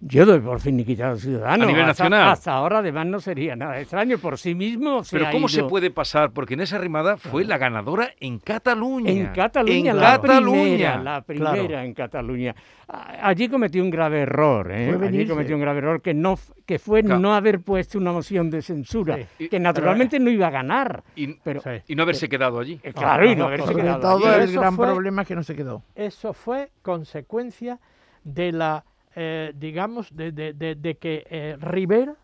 Yo 0.00 0.26
doy 0.26 0.40
por 0.40 0.60
finiquitado 0.60 1.16
ciudadano. 1.16 1.64
A 1.64 1.66
nivel 1.66 1.86
nacional. 1.86 2.28
Hasta 2.28 2.52
ahora, 2.52 2.78
además, 2.78 3.06
no 3.06 3.18
sería 3.18 3.56
nada 3.56 3.80
extraño. 3.80 4.18
Por 4.18 4.38
sí 4.38 4.54
mismo 4.54 5.02
se 5.02 5.16
Pero 5.16 5.28
ha 5.28 5.32
¿cómo 5.32 5.48
se 5.48 5.64
puede 5.64 5.90
pasar? 5.90 6.32
Porque 6.32 6.54
en 6.54 6.60
esa 6.60 6.76
rimada 6.78 7.16
fue 7.16 7.44
la 7.44 7.56
ganadora 7.58 8.10
en 8.20 8.38
Cataluña. 8.38 9.10
En 9.10 9.26
Cataluña, 9.28 9.92
En 9.92 9.96
la 9.96 10.20
Cataluña. 10.20 10.62
primera, 10.62 11.02
la 11.02 11.22
primera 11.22 11.84
en 11.84 11.94
Cataluña. 11.94 12.54
Allí 12.88 13.48
cometió 13.48 13.82
un 13.82 13.90
grave 13.90 14.20
error, 14.20 14.70
¿eh? 14.70 14.96
Allí 15.02 15.26
cometió 15.26 15.56
un 15.56 15.62
grave 15.62 15.78
error 15.78 16.00
que 16.02 16.14
no 16.14 16.38
que 16.66 16.78
fue 16.78 17.02
Claro. 17.02 17.20
no 17.20 17.34
haber 17.34 17.60
puesto 17.60 17.96
una 17.96 18.12
moción 18.12 18.50
de 18.50 18.60
censura, 18.60 19.18
Sí. 19.38 19.48
que 19.48 19.58
naturalmente 19.60 20.18
no 20.18 20.30
iba 20.30 20.48
a 20.48 20.50
ganar. 20.50 21.04
Y, 21.14 21.34
Pero 21.34 21.60
Sí. 21.62 21.70
y 21.88 21.94
no 21.94 22.02
haberse 22.02 22.28
quedado 22.28 22.58
allí. 22.60 22.80
eh, 22.82 22.92
claro, 22.92 23.30
y 23.30 23.34
no 23.36 23.44
haberse 23.46 23.72
quedado 23.74 24.00
todo 24.00 24.28
allí. 24.28 24.50
el 24.50 24.52
gran 24.58 24.74
fue- 24.76 24.86
problema 24.88 25.22
es 25.22 25.28
que 25.28 25.34
no 25.36 25.42
se 25.44 25.54
quedó. 25.56 25.82
eso 25.94 26.32
fue 26.32 26.70
consecuencia 26.82 27.78
de 28.24 28.50
la, 28.52 28.84
eh, 29.16 29.52
digamos, 29.56 30.14
de, 30.14 30.30
de- 30.30 30.52
de- 30.52 30.74
de 30.76 30.96
que 30.98 31.26
eh, 31.28 31.56
Rivera, 31.58 32.14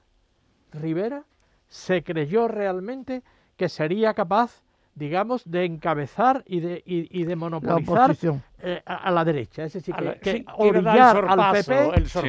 Rivera 0.73 1.25
se 1.69 2.03
creyó 2.03 2.49
realmente 2.49 3.23
que 3.57 3.69
sería 3.69 4.15
capaz, 4.15 4.63
digamos, 4.95 5.43
de 5.51 5.65
encabezar 5.65 6.45
y 6.47 6.61
de, 6.61 6.83
y, 6.85 7.09
y 7.19 7.25
de 7.25 7.31
La 7.31 7.37
monopolizar 7.37 8.05
oposición. 8.11 8.43
eh, 8.59 8.83
a, 8.85 8.97
a 8.97 9.11
la 9.11 9.25
derecha. 9.25 9.65
Es 9.65 9.73
decir, 9.73 9.95
que, 9.95 10.05
la- 10.05 10.15
sí, 10.33 10.45
orillar 10.57 11.17
al 11.29 11.39
PP, 11.53 11.73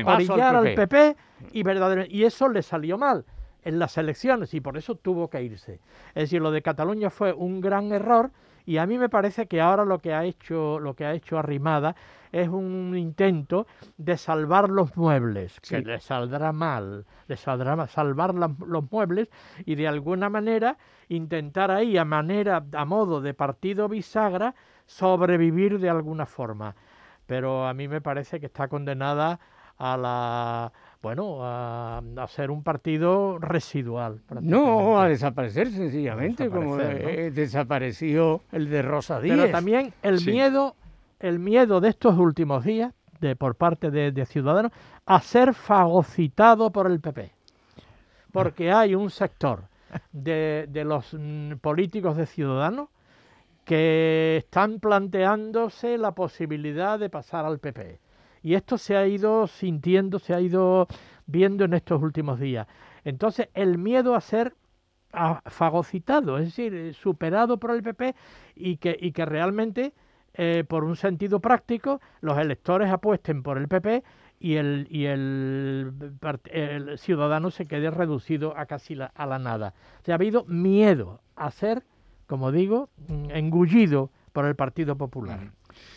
al 0.05 0.15
orillar 0.15 0.55
al 0.55 0.63
PP. 0.63 0.87
PP 0.87 1.15
y 1.51 1.63
verdaderamente, 1.63 2.15
y 2.15 2.23
eso 2.23 2.47
le 2.47 2.61
salió 2.63 2.97
mal 2.97 3.25
en 3.63 3.79
las 3.79 3.97
elecciones 3.97 4.53
y 4.53 4.61
por 4.61 4.77
eso 4.77 4.95
tuvo 4.95 5.29
que 5.29 5.41
irse. 5.43 5.79
Es 6.15 6.23
decir, 6.23 6.41
lo 6.41 6.51
de 6.51 6.61
Cataluña 6.61 7.09
fue 7.09 7.33
un 7.33 7.59
gran 7.61 7.91
error 7.91 8.31
y 8.65 8.77
a 8.77 8.85
mí 8.85 8.97
me 8.97 9.09
parece 9.09 9.47
que 9.47 9.61
ahora 9.61 9.85
lo 9.85 9.99
que 9.99 10.13
ha 10.13 10.23
hecho 10.23 10.79
lo 10.79 10.95
que 10.95 11.05
ha 11.05 11.13
hecho 11.13 11.37
Arrimada 11.37 11.95
es 12.31 12.47
un 12.47 12.97
intento 12.97 13.67
de 13.97 14.17
salvar 14.17 14.69
los 14.69 14.97
muebles, 14.97 15.59
que 15.61 15.79
le 15.79 15.99
saldrá 15.99 16.51
mal, 16.51 17.05
le 17.27 17.37
saldrá 17.37 17.75
mal 17.75 17.87
salvar 17.87 18.33
los 18.33 18.91
muebles 18.91 19.29
y 19.65 19.75
de 19.75 19.87
alguna 19.87 20.29
manera 20.29 20.77
intentar 21.09 21.69
ahí 21.69 21.97
a 21.97 22.05
manera 22.05 22.65
a 22.73 22.85
modo 22.85 23.21
de 23.21 23.35
partido 23.35 23.87
bisagra 23.87 24.55
sobrevivir 24.85 25.79
de 25.79 25.89
alguna 25.89 26.25
forma. 26.25 26.75
Pero 27.27 27.67
a 27.67 27.73
mí 27.73 27.87
me 27.87 28.01
parece 28.01 28.39
que 28.39 28.47
está 28.47 28.67
condenada 28.67 29.39
a 29.77 29.97
la 29.97 30.71
bueno 31.01 31.39
a, 31.41 31.97
a 32.17 32.27
ser 32.27 32.49
un 32.51 32.63
partido 32.63 33.37
residual. 33.39 34.21
No, 34.41 34.99
a 35.01 35.07
desaparecer 35.09 35.69
sencillamente, 35.69 36.49
como 36.49 36.77
desaparecer, 36.77 37.03
¿no? 37.03 37.09
eh, 37.09 37.31
desapareció 37.31 38.41
el 38.51 38.69
de 38.69 38.81
Rosa 38.81 39.19
Díez. 39.19 39.35
Pero 39.37 39.51
también 39.51 39.93
el 40.01 40.19
Sí. 40.19 40.31
miedo, 40.31 40.75
el 41.19 41.39
miedo 41.39 41.81
de 41.81 41.89
estos 41.89 42.17
últimos 42.17 42.63
días, 42.63 42.93
de 43.19 43.35
por 43.35 43.55
parte 43.55 43.91
de, 43.91 44.11
de 44.11 44.25
Ciudadanos, 44.25 44.71
a 45.05 45.19
ser 45.21 45.53
fagocitado 45.53 46.71
por 46.71 46.87
el 46.89 46.99
PP. 47.01 47.31
Porque 48.31 48.71
hay 48.71 48.95
un 48.95 49.09
sector 49.09 49.63
de, 50.11 50.65
de 50.69 50.83
los 50.85 51.13
mm, 51.13 51.53
políticos 51.61 52.17
de 52.17 52.25
Ciudadanos 52.25 52.89
que 53.65 54.37
están 54.37 54.79
planteándose 54.79 55.97
la 55.97 56.11
posibilidad 56.11 56.99
de 56.99 57.09
pasar 57.09 57.45
al 57.45 57.59
PP. 57.59 57.99
Y 58.43 58.55
esto 58.55 58.77
se 58.77 58.95
ha 58.97 59.07
ido 59.07 59.47
sintiendo, 59.47 60.19
se 60.19 60.33
ha 60.33 60.41
ido 60.41 60.87
viendo 61.25 61.63
en 61.63 61.73
estos 61.73 62.01
últimos 62.01 62.39
días. 62.39 62.67
Entonces, 63.05 63.49
el 63.53 63.77
miedo 63.77 64.15
a 64.15 64.21
ser 64.21 64.53
fagocitado, 65.45 66.37
es 66.37 66.45
decir, 66.45 66.73
eh, 66.73 66.93
superado 66.93 67.57
por 67.57 67.71
el 67.71 67.83
PP 67.83 68.15
y 68.55 68.77
que, 68.77 68.97
y 68.99 69.11
que 69.11 69.25
realmente, 69.25 69.93
eh, 70.33 70.63
por 70.67 70.83
un 70.83 70.95
sentido 70.95 71.39
práctico, 71.39 72.01
los 72.21 72.37
electores 72.37 72.89
apuesten 72.91 73.43
por 73.43 73.57
el 73.57 73.67
PP 73.67 74.03
y 74.39 74.55
el, 74.55 74.87
y 74.89 75.05
el, 75.05 75.93
el 76.51 76.97
ciudadano 76.97 77.51
se 77.51 77.65
quede 77.65 77.91
reducido 77.91 78.57
a 78.57 78.65
casi 78.65 78.95
la, 78.95 79.05
a 79.05 79.25
la 79.25 79.39
nada. 79.39 79.73
O 80.01 80.03
sea, 80.03 80.15
ha 80.15 80.17
habido 80.17 80.43
miedo 80.45 81.21
a 81.35 81.51
ser, 81.51 81.83
como 82.25 82.51
digo, 82.51 82.89
engullido 83.29 84.09
por 84.33 84.45
el 84.45 84.55
Partido 84.55 84.97
Popular. 84.97 85.51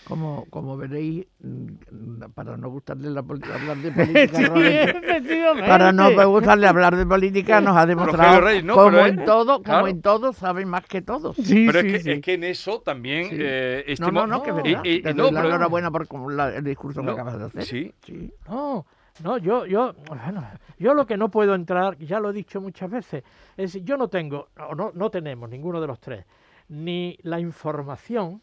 Como, 0.06 0.44
como 0.50 0.76
veréis, 0.76 1.26
mm, 1.40 2.30
para 2.34 2.56
no 2.56 2.70
gustarle 2.70 3.10
la 3.10 3.20
hablar 3.20 3.76
de 3.78 3.90
política, 3.92 4.84
efectivamente. 4.84 5.68
para 5.68 5.92
no 5.92 6.28
gustarle 6.28 6.66
hablar 6.66 6.96
de 6.96 7.06
política, 7.06 7.60
nos 7.60 7.76
ha 7.76 7.86
demostrado 7.86 8.40
no, 8.62 8.74
como 8.74 8.98
en 9.00 9.24
todo, 9.24 9.54
como 9.54 9.62
claro. 9.64 9.86
en 9.88 10.02
todo, 10.02 10.32
sabe 10.32 10.64
más 10.64 10.84
que 10.86 11.02
todos. 11.02 11.36
Sí, 11.36 11.66
Pero 11.66 11.80
sí, 11.80 11.86
es, 11.88 11.92
que, 11.92 12.00
sí. 12.00 12.10
es 12.12 12.20
que 12.20 12.34
en 12.34 12.44
eso 12.44 12.80
también... 12.80 13.30
Sí. 13.30 13.36
eh, 13.38 13.84
este 13.86 14.04
No, 14.04 14.10
no, 14.12 14.26
no, 14.26 14.42
que 14.42 14.50
es 14.50 14.56
verdad. 14.56 14.82
no, 15.14 15.22
doy 15.24 15.32
la 15.32 15.40
pero- 15.40 15.48
enhorabuena 15.54 15.90
por 15.90 16.32
la- 16.32 16.54
el 16.56 16.64
discurso 16.64 17.02
No, 17.02 17.14
que 17.14 17.20
acabas 17.20 17.38
de 17.38 17.44
hacer. 17.46 17.64
sí. 17.64 17.92
sí. 18.04 18.32
No, 18.48 18.86
no, 19.24 19.38
yo, 19.38 19.64
yo, 19.66 19.94
bueno, 20.08 20.44
yo 20.78 20.92
lo 20.94 21.06
que 21.06 21.16
no 21.16 21.30
puedo 21.30 21.54
entrar, 21.54 21.96
ya 21.98 22.20
lo 22.20 22.30
he 22.30 22.32
dicho 22.34 22.60
muchas 22.60 22.90
veces, 22.90 23.24
es 23.56 23.72
decir, 23.72 23.82
yo 23.82 23.96
no 23.96 24.08
tengo, 24.08 24.48
o 24.68 24.74
no, 24.74 24.92
no 24.94 25.10
tenemos 25.10 25.48
ninguno 25.48 25.80
de 25.80 25.86
los 25.86 25.98
tres, 26.00 26.24
ni 26.68 27.16
la 27.22 27.40
información, 27.40 28.42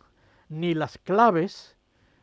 ni 0.54 0.74
las 0.74 0.98
claves, 0.98 1.76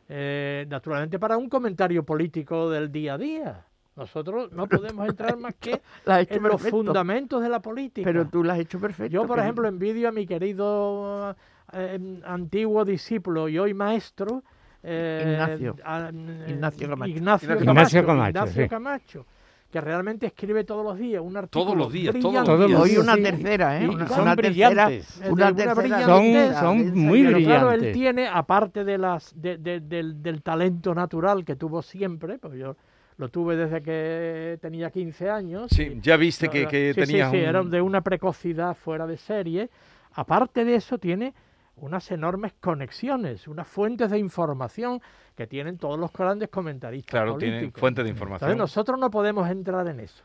eh, 0.09 0.65
naturalmente, 0.69 1.19
para 1.19 1.37
un 1.37 1.49
comentario 1.49 2.03
político 2.03 2.69
del 2.69 2.91
día 2.91 3.13
a 3.13 3.17
día. 3.17 3.65
Nosotros 3.95 4.51
no 4.53 4.67
podemos 4.67 5.07
entrar 5.07 5.37
más 5.37 5.53
que 5.55 5.81
en 6.05 6.43
los 6.43 6.61
fundamentos 6.61 7.41
de 7.41 7.49
la 7.49 7.61
política. 7.61 8.05
Pero 8.05 8.25
tú 8.27 8.43
la 8.43 8.53
has 8.53 8.59
hecho 8.59 8.79
perfecto. 8.79 9.11
Yo, 9.11 9.27
por 9.27 9.37
ejemplo, 9.39 9.67
envidio 9.67 10.07
a 10.09 10.11
mi 10.11 10.25
querido 10.25 11.35
eh, 11.73 12.19
antiguo 12.25 12.85
discípulo 12.85 13.49
y 13.49 13.59
hoy 13.59 13.73
maestro, 13.73 14.43
eh, 14.81 15.33
Ignacio. 15.33 15.75
a- 15.83 16.09
Ignacio 16.47 16.89
Camacho. 16.89 17.11
Ignacio 17.11 17.45
Ignacio 17.51 17.65
Camacho, 17.65 18.05
Camacho, 18.05 18.29
Ignacio 18.29 18.63
sí. 18.63 18.69
Camacho, 18.69 19.25
que 19.71 19.81
realmente 19.81 20.25
escribe 20.27 20.63
todos 20.63 20.83
los 20.83 20.97
días 20.99 21.21
un 21.23 21.37
artículo 21.37 21.65
Todos 21.65 21.77
los 21.77 21.91
días, 21.93 22.13
todos 22.19 22.33
los 22.35 22.43
brillante. 22.43 22.67
días. 22.67 22.81
Hoy 22.81 22.97
una 22.97 23.15
tercera, 23.15 23.79
¿eh? 23.79 23.85
Y 23.85 23.87
Una, 23.87 24.07
son 24.07 24.21
una 24.21 24.35
tercera, 24.35 24.85
brillantes. 24.85 25.19
De 25.19 25.31
una 25.31 25.45
una 25.47 25.55
tercera. 25.55 26.05
Son- 26.05 26.53
son 26.59 26.97
muy 26.99 27.23
Pero 27.23 27.37
claro, 27.39 27.71
él 27.71 27.79
brillante. 27.79 27.99
tiene, 27.99 28.27
aparte 28.27 28.83
de 28.83 28.97
las, 28.97 29.33
de- 29.41 29.57
de- 29.57 29.79
del, 29.79 30.21
del 30.21 30.41
talento 30.43 30.93
natural 30.93 31.45
que 31.45 31.55
tuvo 31.55 31.81
siempre, 31.81 32.37
pues 32.37 32.53
yo 32.59 32.75
lo 33.17 33.29
tuve 33.29 33.55
desde 33.55 33.81
que 33.81 34.57
tenía 34.61 34.89
15 34.91 35.29
años. 35.29 35.67
Sí, 35.71 35.83
y- 35.83 36.01
ya 36.01 36.17
viste 36.17 36.47
no, 36.47 36.51
que, 36.51 36.67
que 36.67 36.93
sí, 36.93 37.01
sí, 37.01 37.07
tenías 37.07 37.31
sí, 37.31 37.37
un- 37.37 37.43
era 37.43 37.63
de 37.63 37.81
una 37.81 38.01
precocidad 38.01 38.75
fuera 38.75 39.07
de 39.07 39.17
serie. 39.17 39.69
Aparte 40.13 40.65
de 40.65 40.75
eso, 40.75 40.97
tiene 40.97 41.33
unas 41.81 42.09
enormes 42.11 42.53
conexiones, 42.59 43.47
unas 43.47 43.67
fuentes 43.67 44.09
de 44.11 44.17
información 44.19 45.01
que 45.35 45.47
tienen 45.47 45.77
todos 45.77 45.99
los 45.99 46.11
grandes 46.13 46.49
comentaristas 46.49 47.11
Claro, 47.11 47.37
tiene 47.37 47.57
políticos. 47.57 47.79
fuente 47.79 48.03
de 48.03 48.09
Entonces 48.09 48.21
información. 48.31 48.57
nosotros 48.57 48.99
no 48.99 49.09
podemos 49.11 49.49
entrar 49.49 49.87
en 49.87 49.99
eso. 49.99 50.23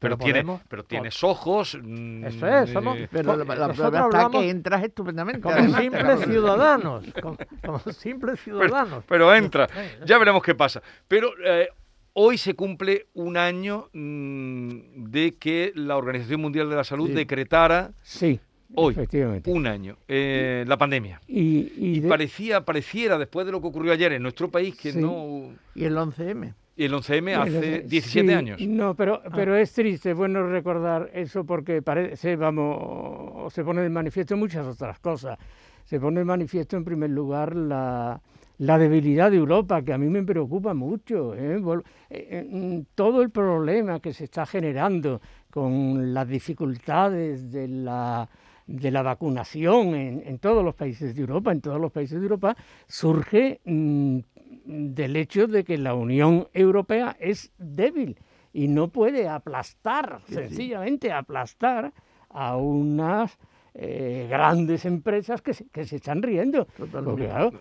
pero, 0.00 0.16
tiene, 0.16 0.42
podemos- 0.44 0.60
pero 0.68 0.84
tienes 0.84 1.24
ojos. 1.24 1.74
Eso 1.74 2.46
es, 2.46 2.70
somos- 2.70 2.96
eh, 2.98 3.08
Pero 3.10 3.36
la, 3.36 3.44
la 3.56 3.72
prueba 3.72 4.06
está 4.08 4.30
que 4.30 4.48
entras 4.50 4.84
estupendamente. 4.84 5.40
como 5.40 5.54
además, 5.56 5.80
simples 5.80 6.20
ciudadanos, 6.24 7.04
como, 7.20 7.36
como 7.66 7.78
simples 7.92 8.40
ciudadanos. 8.40 9.02
pero 9.08 9.34
entra. 9.34 9.66
Ya 10.06 10.18
veremos 10.18 10.42
qué 10.42 10.54
pasa. 10.54 10.80
Pero 11.08 11.30
eh, 11.44 11.68
hoy 12.12 12.38
se 12.38 12.54
cumple 12.54 13.06
un 13.14 13.36
año 13.36 13.88
mm, 13.92 15.04
de 15.10 15.34
que 15.36 15.72
la 15.74 15.96
Organización 15.96 16.40
Mundial 16.42 16.70
de 16.70 16.76
la 16.76 16.84
Salud 16.84 17.08
Sí. 17.08 17.14
decretara 17.14 17.90
Sí, 18.02 18.40
hoy, 18.74 18.92
efectivamente. 18.92 19.50
un 19.52 19.66
año, 19.66 19.96
eh, 20.08 20.64
la 20.66 20.76
pandemia. 20.76 21.20
Y, 21.26 21.72
y 21.76 21.96
Y 21.96 22.00
de- 22.00 22.08
parecía, 22.08 22.64
pareciera, 22.64 23.18
después 23.18 23.46
de 23.46 23.52
lo 23.52 23.60
que 23.60 23.68
ocurrió 23.68 23.92
ayer 23.92 24.12
en 24.12 24.22
nuestro 24.22 24.50
país, 24.50 24.76
que 24.76 24.92
Sí. 24.92 25.00
no... 25.00 25.50
Y 25.74 25.84
el 25.84 25.96
11M. 25.96 26.54
Y 26.76 26.84
el 26.84 26.92
11M 26.94 27.34
hace 27.34 27.58
Bueno, 27.58 27.88
17 27.88 28.28
sí, 28.28 28.34
años. 28.34 28.60
No, 28.60 28.94
pero, 28.94 29.20
pero 29.34 29.56
es 29.56 29.72
triste, 29.72 30.12
es 30.12 30.16
bueno 30.16 30.46
recordar 30.48 31.10
eso 31.12 31.44
porque 31.44 31.82
parece, 31.82 32.36
vamos, 32.36 33.52
se 33.52 33.64
pone 33.64 33.82
de 33.82 33.88
manifiesto 33.90 34.36
muchas 34.36 34.64
otras 34.66 34.98
cosas. 35.00 35.38
Se 35.84 35.98
pone 35.98 36.20
de 36.20 36.24
manifiesto 36.24 36.76
en 36.76 36.84
primer 36.84 37.10
lugar 37.10 37.56
la, 37.56 38.20
la 38.58 38.78
debilidad 38.78 39.30
de 39.30 39.38
Europa, 39.38 39.82
que 39.82 39.92
a 39.92 39.98
mí 39.98 40.06
me 40.08 40.22
preocupa 40.22 40.72
mucho. 40.72 41.34
¿eh? 41.34 41.56
Eh, 41.58 41.82
eh, 42.10 42.84
todo 42.94 43.22
el 43.22 43.30
problema 43.30 43.98
que 43.98 44.12
se 44.12 44.24
está 44.24 44.46
generando 44.46 45.20
con 45.50 46.14
las 46.14 46.28
dificultades 46.28 47.50
de 47.50 47.66
la 47.68 48.28
de 48.68 48.90
la 48.92 49.02
vacunación 49.02 49.94
en, 49.96 50.22
en 50.24 50.38
todos 50.38 50.62
los 50.62 50.74
países 50.76 51.14
de 51.16 51.20
Europa, 51.22 51.50
en 51.50 51.60
todos 51.60 51.80
los 51.80 51.90
países 51.90 52.18
de 52.20 52.24
Europa, 52.24 52.56
surge 52.86 53.60
mm, 53.64 54.18
del 54.64 55.16
hecho 55.16 55.46
de 55.46 55.64
que 55.64 55.78
la 55.78 55.94
Unión 55.94 56.46
Europea 56.52 57.16
es 57.18 57.50
débil 57.58 58.16
y 58.52 58.68
no 58.68 58.88
puede 58.88 59.26
aplastar, 59.28 60.20
sencillamente 60.28 61.10
aplastar 61.12 61.92
a 62.30 62.56
unas 62.56 63.38
eh, 63.74 64.26
grandes 64.28 64.84
empresas 64.84 65.40
que 65.40 65.54
se, 65.54 65.66
que 65.68 65.84
se 65.86 65.96
están 65.96 66.22
riendo. 66.22 66.64
Totalmente. 66.64 67.02
Porque 67.10 67.26
claro, 67.26 67.52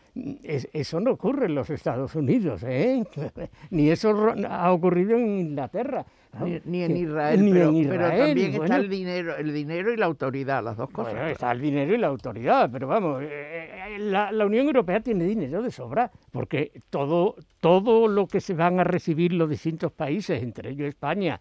es- 0.43 0.67
eso 0.74 1.00
no 1.00 1.12
ocurre 1.12 1.46
en 1.46 1.56
los 1.56 1.70
Estados 1.70 2.15
Unidos, 2.15 2.63
¿eh? 2.63 3.04
ni 3.70 3.89
eso 3.91 4.34
ha 4.50 4.72
ocurrido 4.74 5.15
en 5.17 5.39
Inglaterra. 5.39 6.06
Ni, 6.43 6.60
ni 6.65 6.84
en 6.84 6.97
Israel, 6.97 7.43
ni 7.43 7.52
pero, 7.52 7.69
en 7.69 7.84
pero 7.88 7.93
Israel, 7.93 8.28
también 8.28 8.62
está 8.62 8.76
el 8.78 8.89
dinero, 8.89 9.36
el 9.38 9.54
dinero 9.54 9.93
y 9.93 9.97
la 9.97 10.06
autoridad, 10.06 10.63
las 10.63 10.78
dos 10.78 10.89
cosas. 10.89 11.13
Bueno, 11.13 11.28
está 11.28 11.52
el 11.52 11.62
dinero 11.62 11.93
y 11.93 11.97
la 11.97 12.08
autoridad, 12.08 12.69
pero 12.71 12.88
vamos, 12.88 13.23
eh, 13.23 13.28
eh, 13.30 14.00
la, 14.00 14.32
la 14.32 14.45
Unión 14.45 14.67
Europea 14.67 15.00
tiene 15.00 15.26
dinero 15.26 15.62
de 15.62 15.71
sobra, 15.71 16.12
porque 16.32 16.71
todo, 16.89 17.36
todo 17.60 18.08
lo 18.08 18.28
que 18.28 18.41
se 18.41 18.54
van 18.54 18.80
a 18.80 18.84
recibir 18.84 19.34
los 19.34 19.50
distintos 19.50 19.91
países, 19.91 20.41
entre 20.43 20.69
ellos 20.71 20.88
España, 20.88 21.39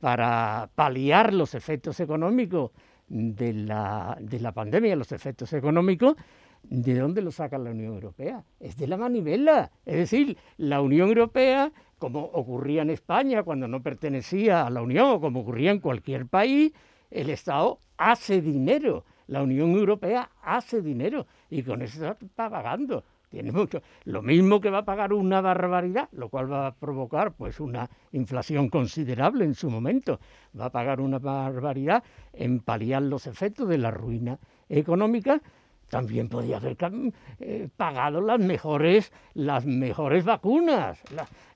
para 0.00 0.70
paliar 0.74 1.34
los 1.34 1.54
efectos 1.54 1.98
económicos 2.00 2.70
de 3.08 3.52
la, 3.52 4.16
de 4.20 4.40
la 4.40 4.52
pandemia, 4.52 4.94
los 4.96 5.12
efectos 5.12 5.52
económicos, 5.52 6.14
¿de 6.62 6.94
dónde 6.94 7.22
lo 7.22 7.30
saca 7.30 7.58
la 7.58 7.70
Unión 7.70 7.94
Europea? 7.94 8.44
Es 8.60 8.76
de 8.76 8.86
la 8.86 8.96
manivela. 8.96 9.70
Es 9.84 9.96
decir, 9.96 10.36
la 10.56 10.80
Unión 10.80 11.08
Europea, 11.08 11.72
como 11.98 12.20
ocurría 12.20 12.82
en 12.82 12.90
España 12.90 13.42
cuando 13.42 13.68
no 13.68 13.82
pertenecía 13.82 14.66
a 14.66 14.70
la 14.70 14.82
Unión, 14.82 15.06
o 15.10 15.20
como 15.20 15.40
ocurría 15.40 15.70
en 15.70 15.80
cualquier 15.80 16.26
país, 16.26 16.72
el 17.10 17.30
Estado 17.30 17.78
hace 17.96 18.40
dinero. 18.40 19.04
La 19.26 19.42
Unión 19.42 19.72
Europea 19.72 20.30
hace 20.42 20.80
dinero 20.80 21.26
y 21.50 21.62
con 21.62 21.82
eso 21.82 22.16
está 22.34 22.48
pagando. 22.48 23.04
Tiene 23.28 23.52
mucho. 23.52 23.82
Lo 24.04 24.22
mismo 24.22 24.58
que 24.58 24.70
va 24.70 24.78
a 24.78 24.84
pagar 24.84 25.12
una 25.12 25.42
barbaridad, 25.42 26.08
lo 26.12 26.30
cual 26.30 26.50
va 26.50 26.68
a 26.68 26.74
provocar 26.74 27.32
pues 27.32 27.60
una 27.60 27.90
inflación 28.12 28.70
considerable 28.70 29.44
en 29.44 29.54
su 29.54 29.68
momento. 29.68 30.18
Va 30.58 30.66
a 30.66 30.70
pagar 30.70 31.00
una 31.00 31.18
barbaridad 31.18 32.02
en 32.32 32.60
paliar 32.60 33.02
los 33.02 33.26
efectos 33.26 33.68
de 33.68 33.76
la 33.76 33.90
ruina 33.90 34.38
económica. 34.70 35.42
También 35.90 36.30
podía 36.30 36.56
haber 36.56 36.76
eh, 37.40 37.68
pagado 37.76 38.22
las 38.22 38.38
mejores, 38.38 39.12
las 39.34 39.66
mejores 39.66 40.24
vacunas. 40.24 40.98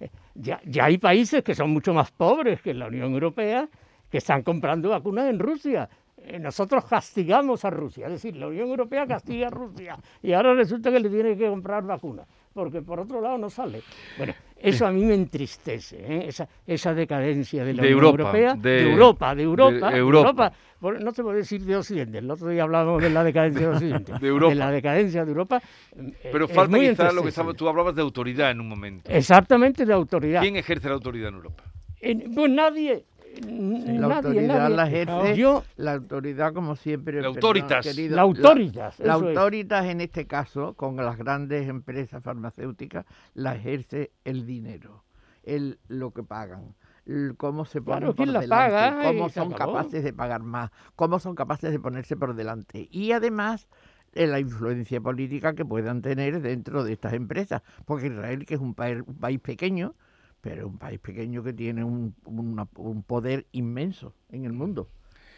Eh, 0.00 0.10
ya, 0.34 0.60
ya 0.64 0.86
hay 0.86 0.98
países 0.98 1.42
que 1.42 1.54
son 1.54 1.70
mucho 1.70 1.92
más 1.94 2.10
pobres 2.10 2.60
que 2.62 2.74
la 2.74 2.86
Unión 2.86 3.12
Europea 3.12 3.68
que 4.10 4.18
están 4.18 4.42
comprando 4.42 4.90
vacunas 4.90 5.28
en 5.28 5.38
Rusia. 5.38 5.88
Eh, 6.18 6.38
Nosotros 6.38 6.84
castigamos 6.84 7.64
a 7.64 7.70
Rusia, 7.70 8.06
es 8.06 8.12
decir, 8.12 8.36
la 8.36 8.46
Unión 8.46 8.68
Europea 8.68 9.06
castiga 9.06 9.48
a 9.48 9.50
Rusia 9.50 9.98
y 10.22 10.32
ahora 10.32 10.54
resulta 10.54 10.90
que 10.90 11.00
le 11.00 11.08
tiene 11.08 11.36
que 11.36 11.48
comprar 11.48 11.84
vacunas, 11.84 12.26
porque 12.52 12.82
por 12.82 13.00
otro 13.00 13.20
lado 13.20 13.38
no 13.38 13.50
sale. 13.50 13.82
Bueno, 14.18 14.34
eso 14.56 14.86
a 14.86 14.92
mí 14.92 15.04
me 15.04 15.14
entristece, 15.14 15.96
¿eh? 15.98 16.24
esa, 16.28 16.48
esa 16.66 16.94
decadencia 16.94 17.64
de 17.64 17.74
la 17.74 17.82
De 17.82 17.88
Unión 17.94 18.04
Europa, 18.04 18.22
Europea, 18.38 18.54
de- 18.54 18.70
de, 18.84 18.90
Europa, 18.92 19.34
de 19.34 19.42
Europa, 19.42 19.86
de 19.88 19.92
de 19.92 19.98
Europa. 19.98 20.52
Bueno, 20.80 20.98
no 21.00 21.12
se 21.12 21.22
puede 21.22 21.38
decir 21.38 21.62
de 21.64 21.76
Occidente, 21.76 22.18
el 22.18 22.30
otro 22.30 22.48
día 22.48 22.64
hablábamos 22.64 23.00
de 23.02 23.10
la 23.10 23.22
decadencia 23.24 23.68
de 23.68 23.74
Occidente, 23.74 24.12
De 24.20 24.28
Europa. 24.28 24.54
la 24.54 24.70
decadencia 24.70 25.24
de 25.24 25.30
Europa. 25.30 25.62
eh, 25.96 26.28
Pero 26.32 26.44
es 26.46 26.52
falta 26.52 27.12
lo 27.12 27.22
que 27.22 27.28
estaba, 27.28 27.54
tú 27.54 27.68
hablabas 27.68 27.94
de 27.94 28.02
autoridad 28.02 28.50
en 28.50 28.60
un 28.60 28.68
momento. 28.68 29.10
Exactamente 29.10 29.84
de 29.86 29.92
autoridad. 29.92 30.40
¿Quién 30.42 30.56
ejerce 30.56 30.88
la 30.88 30.94
autoridad 30.94 31.28
en 31.28 31.34
Europa? 31.36 31.62
En- 32.00 32.34
pues 32.34 32.50
nadie. 32.50 33.04
La 33.40 34.08
nadie, 34.08 34.14
autoridad 34.28 34.70
nadie. 34.70 34.76
la 34.76 34.88
ejerce, 34.88 35.36
Yo, 35.36 35.64
la 35.76 35.92
autoridad 35.94 36.52
como 36.52 36.76
siempre. 36.76 37.20
La 37.22 37.32
perdón, 37.32 37.36
autoritas. 37.36 37.84
querido, 37.86 38.16
la 38.16 38.22
autoritas. 38.22 38.98
La 39.00 39.16
eso 39.16 39.28
es. 39.30 39.36
autoritas 39.36 39.86
en 39.86 40.00
este 40.00 40.26
caso, 40.26 40.74
con 40.74 40.96
las 40.96 41.16
grandes 41.16 41.68
empresas 41.68 42.22
farmacéuticas, 42.22 43.06
la 43.34 43.54
ejerce 43.54 44.12
el 44.24 44.46
dinero, 44.46 45.04
el, 45.42 45.78
lo 45.88 46.12
que 46.12 46.22
pagan, 46.22 46.74
el 47.06 47.34
cómo 47.36 47.64
se 47.64 47.80
ponen 47.82 48.00
Claro, 48.00 48.14
por 48.14 48.16
¿quién 48.16 48.32
la 48.32 48.40
delante, 48.40 48.70
paga? 48.72 49.02
cómo 49.02 49.28
son 49.28 49.52
capaces 49.52 50.04
de 50.04 50.12
pagar 50.12 50.42
más, 50.42 50.70
cómo 50.96 51.18
son 51.18 51.34
capaces 51.34 51.70
de 51.72 51.80
ponerse 51.80 52.16
por 52.16 52.34
delante. 52.34 52.88
Y 52.90 53.12
además 53.12 53.68
eh, 54.14 54.26
la 54.26 54.40
influencia 54.40 55.00
política 55.00 55.54
que 55.54 55.64
puedan 55.64 56.02
tener 56.02 56.40
dentro 56.42 56.84
de 56.84 56.92
estas 56.92 57.14
empresas, 57.14 57.62
porque 57.86 58.06
Israel, 58.08 58.44
que 58.46 58.54
es 58.54 58.60
un 58.60 58.74
país, 58.74 59.02
un 59.06 59.16
país 59.16 59.40
pequeño, 59.40 59.94
pero 60.42 60.66
un 60.66 60.76
país 60.76 60.98
pequeño 60.98 61.42
que 61.42 61.54
tiene 61.54 61.82
un, 61.84 62.14
una- 62.26 62.66
un 62.76 63.02
poder 63.04 63.46
inmenso 63.52 64.12
en 64.30 64.44
el 64.44 64.52
mundo. 64.52 64.88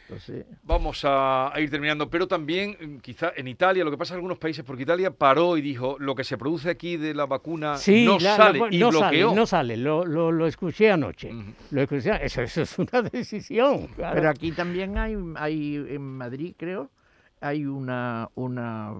Entonces, 0.08 0.44
Vamos 0.64 1.02
a, 1.04 1.54
a 1.54 1.60
ir 1.60 1.70
terminando, 1.70 2.10
pero 2.10 2.26
también 2.28 2.76
mm, 2.78 2.96
quizá 2.98 3.32
en 3.36 3.48
Italia, 3.48 3.84
lo 3.84 3.90
que 3.90 3.96
pasa 3.96 4.12
en 4.14 4.16
algunos 4.18 4.36
países, 4.38 4.62
porque 4.64 4.82
Italia 4.82 5.10
paró 5.10 5.56
y 5.56 5.62
dijo, 5.62 5.96
lo 5.98 6.14
que 6.14 6.24
se 6.24 6.36
produce 6.36 6.68
aquí 6.70 6.96
de 6.98 7.14
la 7.14 7.24
vacuna 7.26 7.76
Sí, 7.78 8.04
no 8.04 8.18
la- 8.18 8.36
sale 8.36 8.58
la- 8.58 8.68
y 8.70 8.78
no 8.78 8.90
bloqueó. 8.90 9.28
sale, 9.28 9.34
no 9.34 9.46
sale, 9.46 9.76
lo, 9.78 10.04
lo, 10.04 10.30
lo 10.32 10.46
escuché 10.46 10.90
anoche. 10.90 11.32
Ujú. 11.34 11.52
Lo 11.70 11.82
escuché, 11.82 12.10
eso, 12.24 12.42
eso 12.42 12.62
es 12.62 12.78
una 12.78 13.00
decisión. 13.12 13.86
claro. 13.88 14.14
Pero 14.16 14.28
aquí 14.30 14.52
también 14.52 14.96
hay, 14.98 15.16
hay 15.36 15.76
en 15.88 16.02
Madrid, 16.02 16.54
creo, 16.58 16.90
hay 17.40 17.64
una, 17.66 18.28
una 18.34 18.92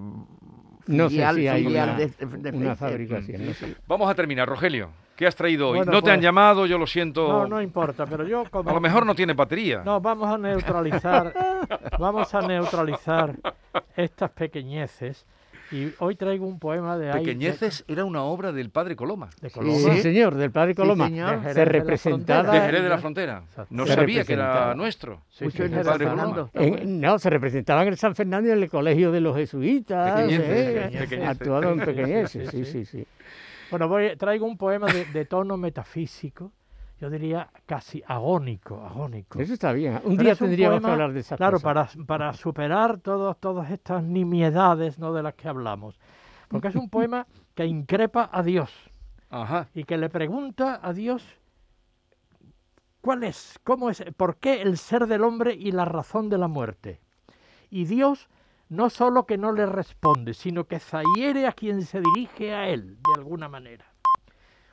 No 0.87 1.09
sé 1.11 1.17
si 1.17 1.23
hay 1.23 1.65
filial 1.65 1.91
una- 1.91 1.99
de, 1.99 2.07
de 2.07 2.57
una 2.57 2.75
Pfizer. 2.75 2.77
fabricación. 2.77 3.47
no 3.47 3.53
sé. 3.55 3.75
Vamos 3.87 4.11
a 4.11 4.15
terminar, 4.15 4.49
Rogelio. 4.49 4.91
¿Qué 5.17 5.27
has 5.27 5.37
traído 5.37 5.69
hoy? 5.71 5.79
Bueno, 5.79 5.93
no 5.93 6.03
te 6.03 6.11
han 6.11 6.17
pues- 6.17 6.25
llamado, 6.25 6.67
yo 6.67 6.77
lo 6.79 6.87
siento. 6.87 7.29
No, 7.29 7.47
no 7.47 7.63
importa, 7.63 8.05
pero 8.07 8.27
yo 8.27 8.45
como... 8.51 8.69
a 8.71 8.75
lo 8.75 8.81
mejor 8.81 9.07
no 9.07 9.15
tiene 9.15 9.33
batería. 9.33 9.83
No, 9.85 10.01
vamos 10.01 10.29
a 10.29 10.37
neutralizar, 10.39 11.33
vamos 11.99 12.35
a 12.35 12.41
neutralizar 12.43 13.35
estas 13.97 14.31
pequeñeces. 14.31 15.25
Y 15.73 15.93
hoy 15.99 16.15
traigo 16.15 16.47
un 16.47 16.59
poema 16.59 16.99
de 16.99 17.11
ahí- 17.11 17.21
Pequeñeces 17.25 17.85
era 17.89 18.05
una 18.05 18.23
obra 18.23 18.53
del 18.53 18.69
padre 18.71 18.95
Coloma, 18.97 19.31
de, 19.41 19.49
Sí. 19.49 19.55
Coloma. 19.59 19.95
Sí, 19.95 20.03
señor, 20.03 20.35
del 20.35 20.51
padre 20.51 20.73
Sí, 20.73 20.77
Coloma. 20.77 21.07
señor. 21.07 21.31
De 21.31 21.37
Jerez 21.41 21.55
Se 21.55 21.59
de 21.61 21.65
la 21.67 21.73
representaba. 21.73 22.39
de 22.39 22.45
Frontera. 22.49 22.67
Jerez 22.67 22.83
de 22.83 22.89
la. 22.89 22.99
Frontera. 22.99 23.43
No 23.71 23.87
Se 23.87 23.95
sabía 23.95 24.25
que 24.25 24.33
era 24.35 24.43
representaba. 24.45 24.75
nuestro. 24.75 25.23
Sí, 25.31 25.45
Mucho 25.45 25.57
sí, 25.57 25.63
en 25.63 25.73
el 25.73 25.79
el 25.81 25.85
padre 25.87 26.07
Fernando. 26.07 26.51
Coloma. 26.53 26.77
En- 26.79 27.01
no, 27.01 27.19
se 27.19 27.31
representaban 27.31 27.89
en 27.89 27.97
San 27.97 28.15
Fernando 28.15 28.53
en 28.53 28.63
el 28.63 28.69
colegio 28.69 29.11
de 29.11 29.21
los 29.23 29.35
jesuitas. 29.37 30.21
Pequeñeces, 30.21 30.49
¿eh? 30.51 30.99
pequeñeces. 30.99 31.29
Actuado 31.29 31.73
en 31.73 31.79
Sí, 31.81 31.85
pequeñeces, 31.87 32.51
sí, 32.51 32.65
sí, 32.65 32.65
sí, 32.71 32.85
sí. 32.85 33.07
Bueno, 33.75 33.89
voy, 33.89 34.17
traigo 34.17 34.47
un 34.47 34.57
poema 34.57 34.87
de, 34.87 35.05
de 35.07 35.25
tono 35.25 35.57
metafísico, 35.57 36.53
yo 37.01 37.11
diría 37.11 37.51
casi 37.67 38.03
agónico, 38.07 38.81
agónico. 38.85 39.41
Eso 39.41 39.53
está 39.55 39.73
bien. 39.73 39.95
Un 40.05 40.17
Pero 40.17 40.23
día 40.23 40.33
un 40.33 40.39
tendríamos 40.39 40.81
que 40.81 40.91
hablar 40.93 41.13
de 41.13 41.21
esas 41.21 41.37
Claro, 41.37 41.61
cosas. 41.61 41.97
para, 41.97 42.07
para 42.07 42.33
superar 42.35 42.99
todos, 42.99 43.37
todas 43.41 43.71
estas 43.73 44.05
nimiedades 44.05 45.01
¿no? 45.01 45.13
de 45.13 45.25
las 45.25 45.35
que 45.35 45.49
hablamos. 45.49 45.99
Porque 46.47 46.69
es 46.69 46.77
un 46.77 46.89
poema 46.89 47.27
que 47.57 47.67
increpa 47.67 48.31
a 48.33 48.45
Dios 48.45 48.71
Ajá. 49.29 49.67
y 49.75 49.83
que 49.83 49.99
le 49.99 50.09
pregunta 50.09 50.79
a 50.81 50.93
Dios 50.93 51.25
cuál 53.01 53.25
es, 53.25 53.59
cómo 53.65 53.91
es, 53.91 54.05
por 54.17 54.37
qué 54.37 54.63
el 54.63 54.79
ser 54.79 55.09
del 55.09 55.25
hombre 55.25 55.53
y 55.53 55.73
la 55.73 55.85
razón 55.85 56.29
de 56.29 56.39
la 56.39 56.47
muerte. 56.47 57.01
Y 57.71 57.87
Dios 57.87 58.29
no 58.75 58.91
solo 58.91 59.25
que 59.27 59.39
no 59.39 59.53
le 59.53 59.67
responde, 59.67 60.35
sino 60.35 60.65
que 60.65 60.79
zahiere 60.79 61.47
a 61.47 61.53
quien 61.53 61.83
se 61.83 62.01
dirige 62.01 62.53
a 62.55 62.69
él, 62.69 62.97
de 62.97 63.15
alguna 63.21 63.49
manera. 63.49 63.85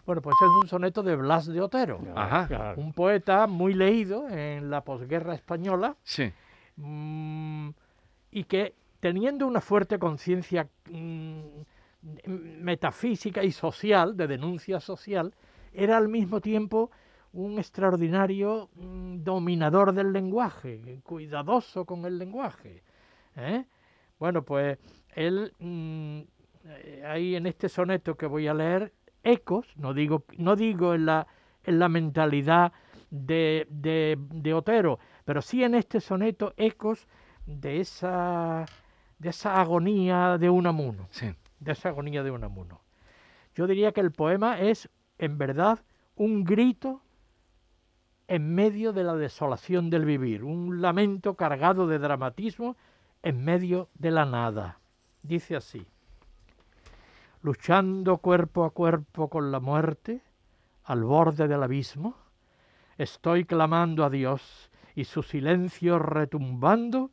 Bueno, 0.06 0.22
pues 0.22 0.36
es 0.42 0.50
un 0.64 0.68
soneto 0.68 1.04
de 1.04 1.16
Blas 1.16 1.46
de 1.46 1.62
Otero, 1.62 2.00
Ajá. 2.16 2.74
Un 2.76 2.92
poeta 2.94 3.46
muy 3.48 3.74
leído 3.74 4.28
en 4.30 4.70
la 4.70 4.84
posguerra 4.84 5.36
española, 5.36 5.96
Sí. 6.04 6.32
mm, 6.78 7.70
y 8.32 8.44
que 8.46 8.74
teniendo 9.00 9.46
una 9.48 9.62
fuerte 9.62 10.00
conciencia 10.00 10.68
mm, 10.90 11.42
metafísica 12.62 13.44
y 13.44 13.52
social, 13.52 14.18
de 14.18 14.28
denuncia 14.28 14.80
social, 14.80 15.34
era 15.74 15.98
al 15.98 16.08
mismo 16.10 16.42
tiempo 16.42 16.90
un 17.34 17.60
extraordinario 17.60 18.70
mm, 18.76 19.24
dominador 19.24 19.94
del 19.94 20.12
lenguaje, 20.12 21.00
cuidadoso 21.04 21.86
con 21.86 22.06
el 22.06 22.18
lenguaje. 22.18 22.84
¿eh? 23.36 23.66
Bueno, 24.22 24.44
pues 24.44 24.78
él, 25.16 25.52
mm, 25.58 26.20
eh, 26.66 27.04
ahí 27.08 27.36
en 27.36 27.48
este 27.48 27.68
soneto 27.68 28.16
que 28.16 28.28
voy 28.28 28.48
a 28.48 28.54
leer, 28.54 28.94
ecos, 29.24 29.66
no 29.78 29.96
digo, 29.96 30.26
no 30.38 30.56
digo 30.56 30.94
en 30.94 31.08
la 31.08 31.26
en 31.64 31.80
la 31.80 31.90
mentalidad 31.90 32.72
de, 33.10 33.66
de, 33.72 34.20
de 34.20 34.54
Otero, 34.54 35.00
pero 35.26 35.42
sí 35.42 35.64
en 35.64 35.74
este 35.74 36.00
soneto 36.00 36.54
ecos 36.56 37.08
de 37.48 37.80
esa, 37.80 38.66
de 39.18 39.30
esa 39.30 39.60
agonía 39.60 40.38
de 40.38 40.52
Unamuno, 40.52 41.08
Sí. 41.10 41.34
de 41.60 41.72
esa 41.72 41.90
agonía 41.90 42.22
de 42.22 42.30
Unamuno. 42.30 42.82
Yo 43.56 43.66
diría 43.66 43.92
que 43.92 44.02
el 44.02 44.12
poema 44.12 44.60
es, 44.60 44.88
en 45.18 45.40
verdad, 45.40 45.80
un 46.16 46.44
grito 46.44 47.02
en 48.28 48.54
medio 48.54 48.94
de 48.94 49.04
la 49.04 49.16
desolación 49.16 49.90
del 49.90 50.06
vivir, 50.06 50.44
un 50.44 50.80
lamento 50.80 51.34
cargado 51.36 51.88
de 51.88 51.98
dramatismo 51.98 52.78
en 53.24 53.44
medio 53.44 53.90
de 53.94 54.12
la 54.12 54.26
nada. 54.26 54.80
Dice 55.22 55.56
así, 55.56 55.86
luchando 57.42 58.18
cuerpo 58.18 58.66
a 58.66 58.72
cuerpo 58.72 59.30
con 59.30 59.52
la 59.52 59.60
muerte, 59.60 60.22
al 60.84 61.04
borde 61.04 61.48
del 61.48 61.64
abismo, 61.64 62.16
estoy 62.98 63.46
clamando 63.46 64.04
a 64.04 64.10
Dios 64.10 64.72
y 64.96 65.06
su 65.06 65.24
silencio 65.24 66.00
retumbando 66.00 67.12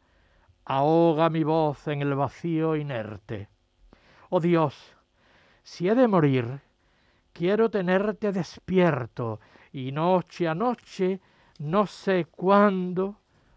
ahoga 0.64 1.30
mi 1.30 1.44
voz 1.44 1.88
en 1.88 2.02
el 2.02 2.14
vacío 2.14 2.76
inerte. 2.76 3.48
Oh 4.30 4.40
Dios, 4.40 4.96
si 5.62 5.88
he 5.88 5.94
de 5.94 6.06
morir, 6.06 6.60
quiero 7.32 7.70
tenerte 7.70 8.32
despierto 8.32 9.40
y 9.72 9.92
noche 9.92 10.46
a 10.46 10.54
noche, 10.54 11.20
no 11.58 11.86
sé 11.86 12.26
cuándo, 12.26 13.16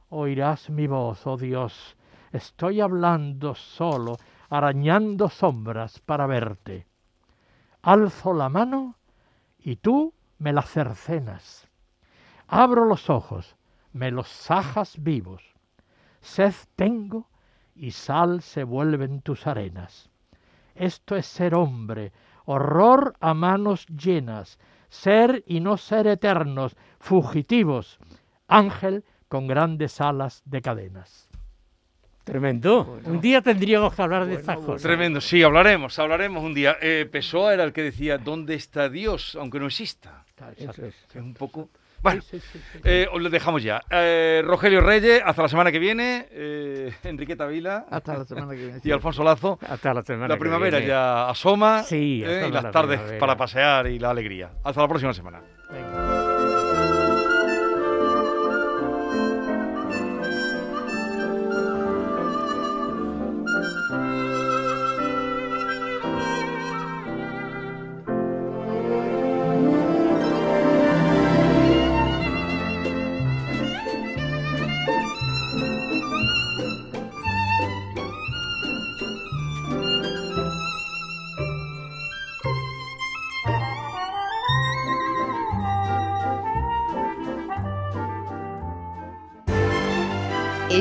oirás 0.09 0.69
mi 0.69 0.87
voz, 0.87 1.27
oh 1.27 1.37
Dios. 1.37 1.97
Estoy 2.31 2.79
hablando 2.79 3.55
solo, 3.55 4.17
arañando 4.49 5.29
sombras 5.29 5.99
para 5.99 6.27
verte. 6.27 6.87
Alzo 7.81 8.33
la 8.33 8.47
mano 8.47 8.95
y 9.59 9.77
tú 9.77 10.13
me 10.37 10.53
la 10.53 10.61
cercenas. 10.61 11.67
Abro 12.47 12.85
los 12.85 13.09
ojos, 13.09 13.55
me 13.93 14.11
los 14.11 14.27
sajas 14.27 15.01
vivos. 15.01 15.43
Sed 16.21 16.53
tengo 16.75 17.29
y 17.75 17.91
sal 17.91 18.41
se 18.41 18.63
vuelven 18.63 19.21
tus 19.21 19.47
arenas. 19.47 20.09
Esto 20.75 21.15
es 21.15 21.25
ser 21.25 21.55
hombre, 21.55 22.13
horror 22.45 23.15
a 23.19 23.33
manos 23.33 23.87
llenas, 23.87 24.59
ser 24.89 25.43
y 25.47 25.59
no 25.59 25.77
ser 25.77 26.07
eternos, 26.07 26.75
fugitivos, 26.99 27.99
ángel 28.47 29.03
con 29.27 29.47
grandes 29.47 29.99
alas 30.01 30.43
de 30.45 30.61
cadenas. 30.61 31.30
Tremendo. 32.23 32.99
Un 33.05 33.19
día 33.21 33.41
tendríamos 33.41 33.93
que 33.93 34.01
hablar 34.01 34.25
de 34.25 34.35
estas 34.35 34.57
cosas. 34.57 34.81
Tremendo, 34.83 35.19
sí, 35.21 35.41
hablaremos, 35.43 35.97
hablaremos 35.99 36.43
un 36.43 36.53
día. 36.53 36.77
Eh, 36.81 37.07
Pessoa 37.11 37.53
era 37.53 37.63
el 37.63 37.73
que 37.73 37.81
decía, 37.83 38.17
¿dónde 38.17 38.55
está 38.55 38.89
Dios? 38.89 39.35
Aunque 39.39 39.59
no 39.59 39.65
exista. 39.67 40.23
Eso 40.57 40.71
es. 40.85 40.95
Es 41.09 41.15
un 41.15 41.33
poco... 41.33 41.69
Bueno, 42.03 42.19
Sí, 42.23 42.39
sí, 42.39 42.47
sí, 42.53 42.59
sí. 42.73 42.79
eh, 42.83 43.07
os 43.13 43.21
lo 43.21 43.29
dejamos 43.29 43.61
ya. 43.61 43.79
Eh, 43.91 44.41
Rogelio 44.43 44.81
Reyes, 44.81 45.21
hasta 45.23 45.43
la 45.43 45.47
semana 45.49 45.71
que 45.71 45.77
viene. 45.77 46.25
Eh, 46.31 46.91
Enriqueta 47.03 47.45
Vila 47.45 47.85
Hasta 47.91 48.17
la 48.17 48.25
semana 48.25 48.53
que 48.53 48.57
viene. 48.65 48.79
y 48.83 48.89
Alfonso 48.91 49.23
Lazo. 49.23 49.59
Hasta 49.69 49.93
la 49.93 50.01
semana 50.01 50.27
La 50.29 50.33
que 50.35 50.39
primavera 50.39 50.77
viene. 50.79 50.87
ya 50.91 51.29
asoma. 51.29 51.83
Sí, 51.83 52.23
eh, 52.25 52.45
y 52.47 52.51
las 52.51 52.63
la 52.63 52.71
tardes 52.71 52.97
primavera. 52.97 53.19
para 53.19 53.37
pasear 53.37 53.85
y 53.85 53.99
la 53.99 54.09
alegría. 54.09 54.49
Hasta 54.63 54.81
la 54.81 54.87
próxima 54.87 55.13
semana. 55.13 55.41
Venga. 55.71 56.10